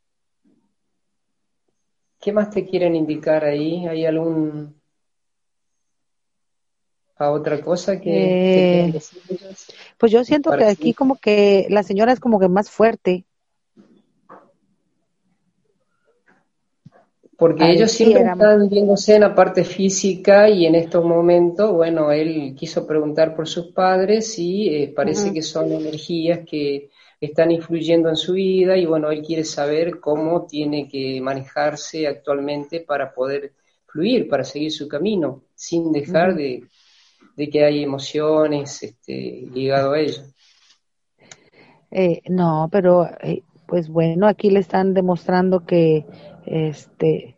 ¿Qué 2.21 2.33
más 2.33 2.51
te 2.51 2.65
quieren 2.65 2.95
indicar 2.95 3.45
ahí? 3.45 3.87
¿Hay 3.89 4.07
algún 4.07 4.81
a 7.17 7.31
otra 7.31 7.61
cosa 7.61 8.01
que, 8.01 8.87
eh, 8.87 9.01
Pues 9.99 10.13
yo 10.13 10.25
siento 10.25 10.51
que 10.57 10.65
aquí 10.65 10.93
como 10.93 11.17
que 11.17 11.67
la 11.71 11.83
señora 11.83 12.13
es 12.13 12.21
como 12.21 12.39
que 12.41 12.49
más 12.49 12.71
fuerte. 12.71 13.25
Porque 17.37 17.73
ellos 17.73 17.91
siempre 17.91 18.23
están 18.23 18.69
viéndose 18.69 19.17
en 19.17 19.23
la 19.23 19.35
parte 19.35 19.65
física 19.65 20.49
y 20.49 20.65
en 20.67 20.77
estos 20.77 21.05
momentos, 21.05 21.73
bueno, 21.73 22.13
él 22.13 22.55
quiso 22.57 22.87
preguntar 22.87 23.35
por 23.35 23.49
sus 23.49 23.73
padres 23.73 24.39
y 24.39 24.69
eh, 24.69 24.93
parece 24.95 25.33
que 25.33 25.43
son 25.43 25.73
energías 25.73 26.41
que 26.49 26.91
están 27.27 27.53
influyendo 27.53 28.09
en 28.09 28.17
su 28.17 28.33
vida 28.33 28.77
y 28.77 28.85
bueno, 28.85 29.11
él 29.11 29.23
quiere 29.23 29.45
saber 29.45 30.01
cómo 30.01 30.47
tiene 30.47 30.89
que 30.89 31.21
manejarse 31.21 32.09
actualmente 32.09 32.81
para 32.81 33.15
poder 33.15 33.53
fluir, 33.87 34.29
para 34.29 34.43
seguir 34.43 34.73
su 34.73 34.89
camino, 34.89 35.45
sin 35.55 35.93
dejar 35.93 36.35
de, 36.35 36.65
que 37.37 37.65
hay 37.65 37.85
emociones 37.85 38.83
este, 38.83 39.47
ligado 39.53 39.93
a 39.93 40.01
ello. 40.01 40.23
Eh, 41.93 42.23
no, 42.29 42.69
pero 42.73 43.09
eh, 43.23 43.43
pues 43.67 43.89
bueno, 43.89 44.27
aquí 44.27 44.51
le 44.51 44.61
están 44.61 44.93
demostrando 44.93 45.65
que 45.65 46.05
este, 46.45 47.37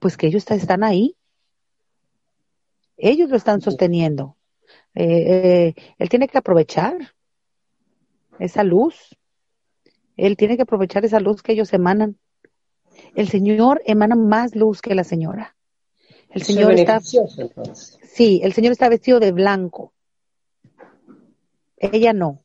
pues 0.00 0.16
que 0.16 0.26
ellos 0.26 0.50
están 0.50 0.82
ahí. 0.82 1.14
Ellos 2.96 3.30
lo 3.30 3.36
están 3.36 3.60
sosteniendo. 3.60 4.37
Eh, 4.94 5.74
eh, 5.74 5.74
él 5.98 6.08
tiene 6.08 6.28
que 6.28 6.38
aprovechar 6.38 7.14
esa 8.38 8.64
luz. 8.64 9.16
Él 10.16 10.36
tiene 10.36 10.56
que 10.56 10.62
aprovechar 10.62 11.04
esa 11.04 11.20
luz 11.20 11.42
que 11.42 11.52
ellos 11.52 11.72
emanan. 11.72 12.18
El 13.14 13.28
Señor 13.28 13.80
emana 13.84 14.16
más 14.16 14.54
luz 14.56 14.82
que 14.82 14.94
la 14.94 15.04
señora. 15.04 15.56
El 16.30 16.42
Señor 16.42 16.72
está. 16.72 17.00
Sí, 17.00 18.40
el 18.42 18.52
Señor 18.52 18.72
está 18.72 18.88
vestido 18.88 19.20
de 19.20 19.32
blanco. 19.32 19.92
Ella 21.76 22.12
no. 22.12 22.42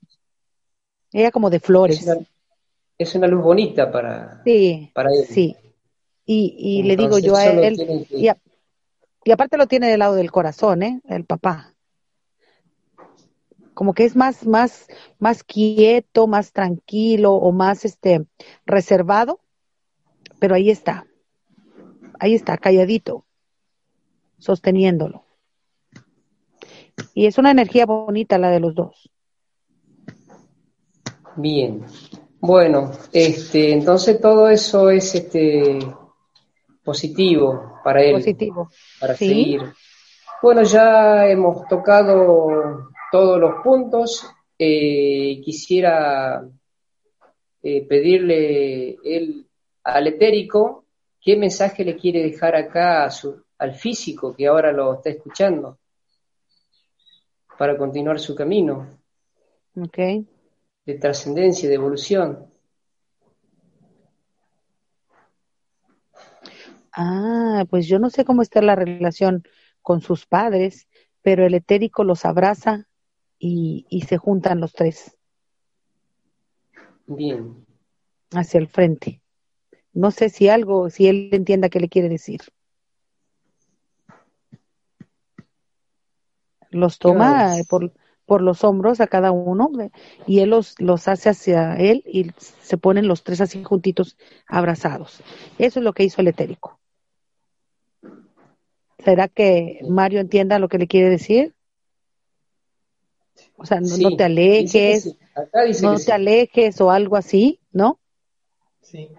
Ella 1.12 1.32
como 1.32 1.50
de 1.50 1.60
flores 1.60 2.08
es 2.98 3.16
una 3.16 3.28
luz 3.28 3.44
bonita 3.44 3.92
para, 3.92 4.42
sí, 4.44 4.92
para 4.94 5.10
él. 5.12 5.26
Sí, 5.26 5.56
y, 6.26 6.56
y 6.58 6.84
le 6.84 6.96
digo 6.96 7.20
yo 7.20 7.36
a 7.36 7.46
él, 7.46 8.08
y, 8.10 8.30
y, 9.26 9.32
aparte 9.32 9.58
lo 9.58 9.68
tiene 9.68 9.90
del 9.90 10.00
lado 10.00 10.16
del 10.16 10.32
corazón, 10.32 10.84
¿eh? 10.84 11.02
El 11.08 11.26
papá. 11.26 11.73
Como 13.74 13.94
que 13.94 14.06
es 14.06 14.16
más, 14.16 14.46
más, 14.46 14.88
más 15.20 15.44
quieto, 15.44 16.28
más 16.28 16.52
tranquilo 16.52 17.34
o 17.34 17.52
más 17.52 17.86
este 17.86 18.26
reservado, 18.66 19.40
pero 20.40 20.56
ahí 20.56 20.70
está, 20.70 21.06
ahí 22.20 22.34
está, 22.34 22.58
calladito, 22.58 23.26
sosteniéndolo. 24.38 25.26
Y 27.14 27.26
es 27.26 27.38
una 27.38 27.52
energía 27.52 27.86
bonita 27.86 28.38
la 28.38 28.50
de 28.50 28.60
los 28.60 28.76
dos. 28.76 29.10
Bien. 31.36 31.86
Bueno, 32.40 32.92
este, 33.12 33.72
entonces 33.72 34.20
todo 34.20 34.50
eso 34.50 34.90
es 34.90 35.16
este 35.16 35.80
positivo 36.84 37.80
para 37.84 38.04
él. 38.04 38.16
Positivo. 38.16 38.70
Para 39.00 39.16
seguir. 39.16 39.62
Bueno, 40.42 40.64
ya 40.64 41.26
hemos 41.28 41.66
tocado 41.70 42.90
todos 43.14 43.40
los 43.40 43.62
puntos. 43.64 44.28
Eh, 44.58 45.40
quisiera 45.46 46.44
eh, 47.62 47.88
pedirle 47.88 48.98
él, 49.04 49.48
al 49.84 50.08
etérico 50.08 50.86
qué 51.22 51.38
mensaje 51.38 51.84
le 51.86 51.96
quiere 51.96 52.24
dejar 52.24 52.56
acá 52.56 53.06
a 53.06 53.12
su, 53.12 53.44
al 53.60 53.76
físico 53.76 54.36
que 54.36 54.48
ahora 54.48 54.72
lo 54.72 54.96
está 54.96 55.12
escuchando 55.12 55.78
para 57.56 57.78
continuar 57.78 58.20
su 58.20 58.34
camino. 58.34 59.00
Okay 59.76 60.28
de 60.86 60.96
trascendencia, 60.96 61.70
de 61.70 61.76
evolución. 61.76 62.46
Ah, 66.92 67.66
pues 67.70 67.88
yo 67.88 68.00
no 68.00 68.10
sé 68.10 68.26
cómo 68.26 68.42
está 68.42 68.62
la 68.62 68.76
relación 68.76 69.44
con 69.82 70.02
sus 70.02 70.26
padres, 70.26 70.88
pero 71.22 71.46
el 71.46 71.54
etérico 71.56 72.04
los 72.04 72.26
abraza 72.26 72.88
y, 73.46 73.86
y 73.90 74.02
se 74.04 74.18
juntan 74.18 74.62
los 74.62 74.72
tres. 74.72 75.18
Bien. 77.06 77.66
Hacia 78.32 78.58
el 78.58 78.70
frente. 78.70 79.22
No 79.92 80.12
sé 80.12 80.30
si 80.30 80.48
algo, 80.48 80.90
si 80.90 81.10
él 81.10 81.30
entienda 81.34 81.68
qué 81.68 81.82
le 81.82 81.90
quiere 81.90 82.08
decir. 82.08 82.40
Los 86.72 87.00
toma 87.00 87.56
por, 87.68 87.92
por 88.26 88.42
los 88.42 88.64
hombros 88.64 89.02
a 89.02 89.08
cada 89.08 89.32
uno 89.32 89.70
y 90.26 90.40
él 90.40 90.52
los, 90.52 90.80
los 90.80 91.10
hace 91.10 91.30
hacia 91.30 91.76
él 91.76 92.02
y 92.08 92.32
se 92.38 92.78
ponen 92.78 93.10
los 93.10 93.24
tres 93.24 93.42
así 93.42 93.62
juntitos 93.62 94.18
abrazados. 94.48 95.22
Eso 95.58 95.80
es 95.80 95.84
lo 95.84 95.92
que 95.92 96.06
hizo 96.06 96.22
el 96.22 96.30
etérico. 96.30 96.80
¿Será 99.00 99.28
que 99.28 99.82
Mario 99.90 100.22
entienda 100.22 100.60
lo 100.60 100.70
que 100.70 100.78
le 100.78 100.88
quiere 100.88 101.10
decir? 101.10 101.54
O 103.64 103.66
sea, 103.66 103.80
no, 103.80 104.16
te 104.16 104.24
alejes, 104.26 105.16
no 105.82 105.98
te 105.98 106.12
alejes 106.12 106.80
o 106.82 106.92
algo 106.92 107.16
así, 107.16 107.60
¿no? 107.72 108.00
Sí. 108.82 109.10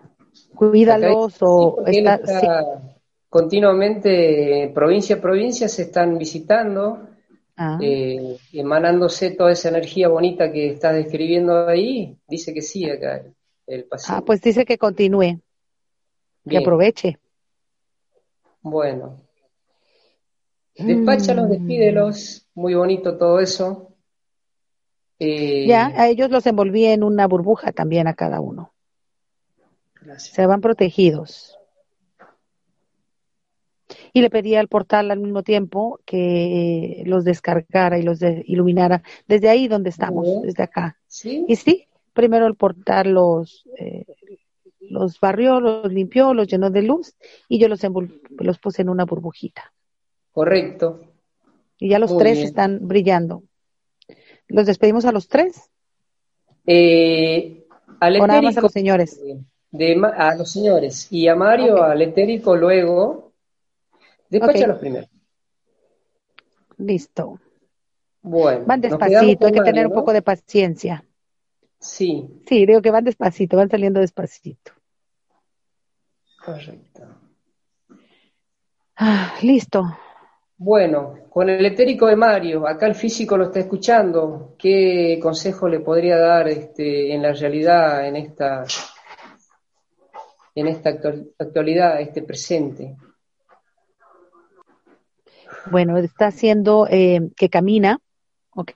Cuídalos 0.54 1.36
o... 1.40 1.82
Está, 1.86 2.96
continuamente, 3.28 4.70
provincia 4.74 5.16
a 5.16 5.20
provincia, 5.20 5.68
se 5.68 5.82
están 5.82 6.18
visitando 6.18 7.08
Ah. 7.56 7.78
Eh, 7.80 8.36
emanándose 8.52 9.30
toda 9.30 9.52
esa 9.52 9.68
energía 9.68 10.08
bonita 10.08 10.50
que 10.50 10.70
estás 10.70 10.94
describiendo 10.94 11.68
ahí, 11.68 12.18
dice 12.26 12.52
que 12.52 12.62
sí 12.62 12.88
acá 12.90 13.24
el, 13.66 13.84
paciente. 13.84 14.18
Ah, 14.18 14.24
pues 14.24 14.40
dice 14.40 14.64
que 14.64 14.76
continúe, 14.76 15.40
que 16.48 16.58
aproveche. 16.58 17.18
Bueno. 18.60 19.20
Despáchalos, 20.76 21.46
mm. 21.46 21.52
despídelos, 21.52 22.48
muy 22.54 22.74
bonito 22.74 23.16
todo 23.16 23.38
eso. 23.38 23.93
Eh, 25.18 25.66
ya, 25.66 25.92
a 25.96 26.08
ellos 26.08 26.30
los 26.30 26.46
envolví 26.46 26.86
en 26.86 27.02
una 27.02 27.26
burbuja 27.26 27.72
también 27.72 28.06
a 28.08 28.14
cada 28.14 28.40
uno. 28.40 28.72
Gracias. 30.00 30.34
Se 30.34 30.46
van 30.46 30.60
protegidos 30.60 31.58
y 34.12 34.20
le 34.20 34.30
pedí 34.30 34.54
al 34.54 34.68
portal 34.68 35.10
al 35.10 35.20
mismo 35.20 35.42
tiempo 35.42 36.00
que 36.04 37.02
los 37.06 37.24
descargara 37.24 37.98
y 37.98 38.02
los 38.02 38.20
iluminara 38.44 39.02
desde 39.26 39.48
ahí 39.48 39.68
donde 39.68 39.90
estamos, 39.90 40.42
desde 40.42 40.62
acá. 40.62 40.98
Y 41.24 41.56
sí, 41.56 41.88
primero 42.12 42.46
el 42.46 42.54
portal 42.54 43.12
los, 43.12 43.64
eh, 43.78 44.06
los 44.80 45.18
barrió, 45.20 45.60
los 45.60 45.92
limpió, 45.92 46.32
los 46.32 46.46
llenó 46.46 46.70
de 46.70 46.82
luz 46.82 47.14
y 47.48 47.58
yo 47.58 47.68
los, 47.68 47.80
los 48.38 48.58
puse 48.58 48.82
en 48.82 48.88
una 48.88 49.04
burbujita. 49.04 49.72
Correcto. 50.32 51.00
Y 51.78 51.88
ya 51.88 51.98
los 51.98 52.16
tres 52.16 52.38
están 52.38 52.86
brillando. 52.86 53.42
¿Los 54.48 54.66
despedimos 54.66 55.04
a 55.04 55.12
los 55.12 55.28
tres? 55.28 55.70
Eh, 56.66 57.66
al 58.00 58.20
o 58.20 58.26
nada 58.26 58.42
más 58.42 58.56
a 58.56 58.60
los 58.60 58.72
señores. 58.72 59.20
De, 59.70 60.00
a 60.16 60.34
los 60.34 60.52
señores. 60.52 61.08
Y 61.10 61.28
a 61.28 61.34
Mario, 61.34 61.82
al 61.82 62.00
etérico, 62.02 62.56
luego 62.56 63.24
Despáchalos 64.28 64.78
primero. 64.78 65.06
Listo. 66.78 67.40
Bueno. 68.22 68.64
Van 68.66 68.80
despacito, 68.80 69.46
hay 69.46 69.52
que 69.52 69.60
tener 69.60 69.86
un 69.86 69.92
poco 69.92 70.12
de 70.12 70.22
paciencia. 70.22 71.04
Sí. 71.78 72.42
Sí, 72.48 72.66
digo 72.66 72.80
que 72.82 72.90
van 72.90 73.04
despacito, 73.04 73.56
van 73.56 73.70
saliendo 73.70 74.00
despacito. 74.00 74.72
Correcto. 76.44 77.02
Ah, 78.96 79.34
listo. 79.42 79.84
Bueno, 80.56 81.14
con 81.30 81.50
el 81.50 81.66
etérico 81.66 82.06
de 82.06 82.14
Mario, 82.14 82.66
acá 82.66 82.86
el 82.86 82.94
físico 82.94 83.36
lo 83.36 83.44
está 83.44 83.58
escuchando. 83.60 84.54
¿Qué 84.56 85.18
consejo 85.20 85.68
le 85.68 85.80
podría 85.80 86.16
dar 86.16 86.46
este, 86.48 87.12
en 87.12 87.22
la 87.22 87.32
realidad, 87.32 88.06
en 88.06 88.16
esta, 88.16 88.64
en 90.54 90.68
esta 90.68 90.90
actualidad, 91.38 92.00
este 92.00 92.22
presente? 92.22 92.96
Bueno, 95.70 95.98
está 95.98 96.26
haciendo 96.28 96.86
eh, 96.88 97.30
que 97.36 97.48
camina, 97.48 97.98
¿ok? 98.50 98.72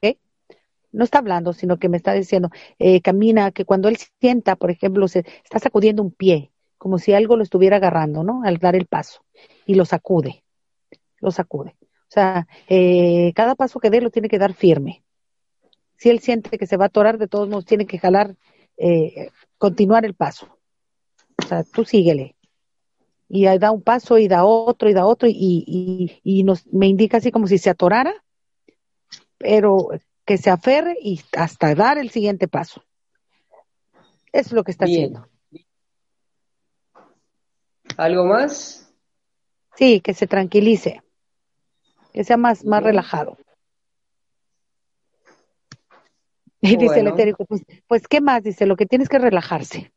No 0.91 1.05
está 1.05 1.19
hablando, 1.19 1.53
sino 1.53 1.79
que 1.79 1.89
me 1.89 1.97
está 1.97 2.13
diciendo, 2.13 2.51
eh, 2.81 3.01
camina, 3.03 3.53
que 3.53 3.65
cuando 3.65 3.89
él 3.89 3.99
sienta, 4.21 4.57
por 4.57 4.73
ejemplo, 4.73 5.07
se 5.07 5.21
está 5.45 5.61
sacudiendo 5.61 6.03
un 6.03 6.11
pie, 6.11 6.51
como 6.77 6.99
si 6.99 7.13
algo 7.13 7.37
lo 7.37 7.45
estuviera 7.45 7.77
agarrando, 7.77 8.25
¿no? 8.25 8.43
Al 8.43 8.59
dar 8.59 8.75
el 8.75 8.87
paso, 8.87 9.23
y 9.65 9.75
lo 9.75 9.85
sacude, 9.85 10.43
lo 11.21 11.31
sacude. 11.31 11.77
O 11.81 12.11
sea, 12.11 12.47
eh, 12.69 13.33
cada 13.35 13.55
paso 13.55 13.81
que 13.81 13.91
dé 13.91 14.01
lo 14.01 14.11
tiene 14.11 14.29
que 14.29 14.39
dar 14.39 14.55
firme. 14.55 15.05
Si 15.97 16.11
él 16.11 16.21
siente 16.21 16.59
que 16.59 16.67
se 16.67 16.77
va 16.77 16.85
a 16.85 16.89
atorar, 16.89 17.19
de 17.19 17.29
todos 17.29 17.49
modos 17.49 17.65
tiene 17.65 17.87
que 17.87 17.99
jalar, 17.99 18.37
continuar 19.59 20.05
el 20.05 20.15
paso. 20.15 20.47
O 21.43 21.47
sea, 21.47 21.65
tú 21.65 21.85
síguele 21.85 22.37
y 23.29 23.45
da 23.59 23.71
un 23.71 23.83
paso 23.83 24.19
y 24.19 24.27
da 24.27 24.45
otro 24.45 24.89
y 24.89 24.95
da 24.95 25.07
otro 25.07 25.29
y, 25.31 26.21
y, 26.25 26.45
nos, 26.45 26.67
me 26.69 26.87
indica 26.87 27.19
así 27.19 27.31
como 27.31 27.47
si 27.47 27.59
se 27.59 27.71
atorara, 27.71 28.25
pero 29.37 29.89
que 30.25 30.39
se 30.39 30.51
aferre 30.51 30.97
y 31.01 31.21
hasta 31.37 31.75
dar 31.75 31.99
el 31.99 32.11
siguiente 32.11 32.49
paso. 32.49 32.83
Eso 34.33 34.49
es 34.49 34.53
lo 34.53 34.65
que 34.65 34.71
está 34.71 34.87
haciendo. 34.87 35.29
¿Algo 37.97 38.25
más? 38.25 38.93
Sí, 39.77 40.01
que 40.01 40.15
se 40.15 40.27
tranquilice, 40.27 41.03
que 42.19 42.25
sea 42.25 42.37
más, 42.37 42.65
más 42.65 42.83
relajado. 42.83 43.39
Y 46.61 46.77
dice 46.77 46.99
el 46.99 47.07
etérico, 47.07 47.45
pues, 47.45 47.63
pues, 47.87 48.09
¿qué 48.09 48.21
más? 48.21 48.43
Dice, 48.43 48.67
lo 48.67 48.75
que 48.75 48.87
tienes 48.87 49.09
que 49.09 49.21
relajarse. 49.21 49.93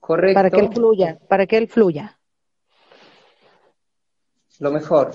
Correcto. 0.00 0.34
Para 0.34 0.50
que 0.50 0.58
él 0.58 0.74
fluya, 0.74 1.20
para 1.28 1.46
que 1.46 1.56
él 1.56 1.68
fluya. 1.68 2.18
Lo 4.58 4.72
mejor. 4.72 5.12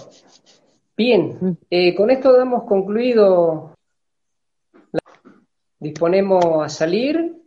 Bien, 0.96 1.60
eh, 1.70 1.94
con 1.94 2.10
esto 2.12 2.32
damos 2.32 2.64
concluido. 2.64 3.76
Disponemos 5.80 6.64
a 6.64 6.70
salir, 6.70 7.44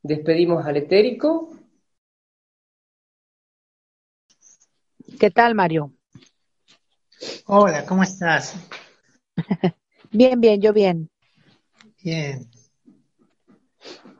despedimos 0.00 0.64
al 0.64 0.76
etérico. 0.76 1.50
¿Qué 5.18 5.32
tal, 5.32 5.56
Mario? 5.56 5.92
Hola, 7.52 7.84
¿cómo 7.84 8.04
estás? 8.04 8.54
bien, 10.12 10.40
bien, 10.40 10.60
yo 10.60 10.72
bien. 10.72 11.10
Bien. 12.00 12.48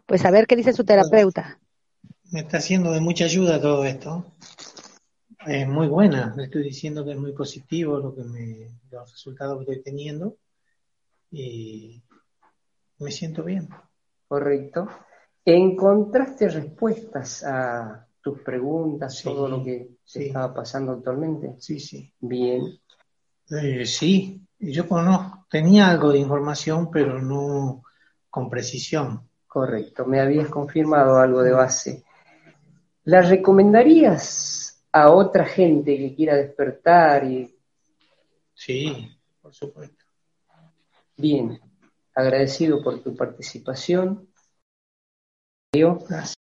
Pues 0.05 0.25
a 0.25 0.33
ver 0.33 0.49
qué 0.49 0.57
dice 0.57 0.73
su 0.73 0.85
terapeuta 0.85 1.61
me 2.33 2.41
está 2.41 2.59
haciendo 2.59 2.93
de 2.93 3.01
mucha 3.01 3.27
ayuda 3.27 3.61
todo 3.61 3.85
esto. 3.85 4.25
Es 5.47 5.69
muy 5.69 5.87
buena, 5.87 6.35
le 6.37 6.45
estoy 6.45 6.65
diciendo 6.65 7.05
que 7.05 7.13
es 7.13 7.19
muy 7.19 7.33
positivo 7.33 7.99
lo 7.99 8.15
que 8.15 8.25
me, 8.25 8.69
los 8.91 9.13
resultados 9.13 9.59
que 9.59 9.73
estoy 9.73 9.83
teniendo 9.85 10.37
y 11.31 12.03
me 12.99 13.11
siento 13.11 13.43
bien. 13.45 13.69
Correcto. 14.27 14.89
¿Encontraste 15.45 16.49
respuestas 16.49 17.45
a 17.45 18.07
tus 18.21 18.41
preguntas, 18.41 19.23
todo 19.23 19.49
lo 19.49 19.63
que 19.63 19.99
se 20.05 20.27
estaba 20.27 20.53
pasando 20.53 20.93
actualmente? 20.93 21.55
Sí, 21.59 21.81
sí. 21.81 22.13
Bien. 22.21 22.81
Eh, 23.51 23.85
sí, 23.85 24.41
yo 24.59 24.89
conozco, 24.89 25.47
tenía 25.51 25.89
algo 25.89 26.13
de 26.13 26.19
información, 26.19 26.91
pero 26.91 27.21
no 27.21 27.83
con 28.29 28.49
precisión. 28.49 29.29
Correcto, 29.47 30.07
me 30.07 30.21
habías 30.21 30.49
confirmado 30.49 31.19
algo 31.19 31.43
de 31.43 31.53
base. 31.53 32.05
¿La 33.05 33.23
recomendarías 33.23 34.85
a 34.93 35.11
otra 35.11 35.45
gente 35.45 35.97
que 35.97 36.15
quiera 36.15 36.37
despertar? 36.37 37.25
Y... 37.25 37.59
Sí, 38.55 39.11
por 39.43 39.53
supuesto. 39.53 40.05
Bien, 41.17 41.61
agradecido 42.15 42.83
por 42.83 43.03
tu 43.03 43.17
participación. 43.17 44.29
Gracias. 45.73 46.40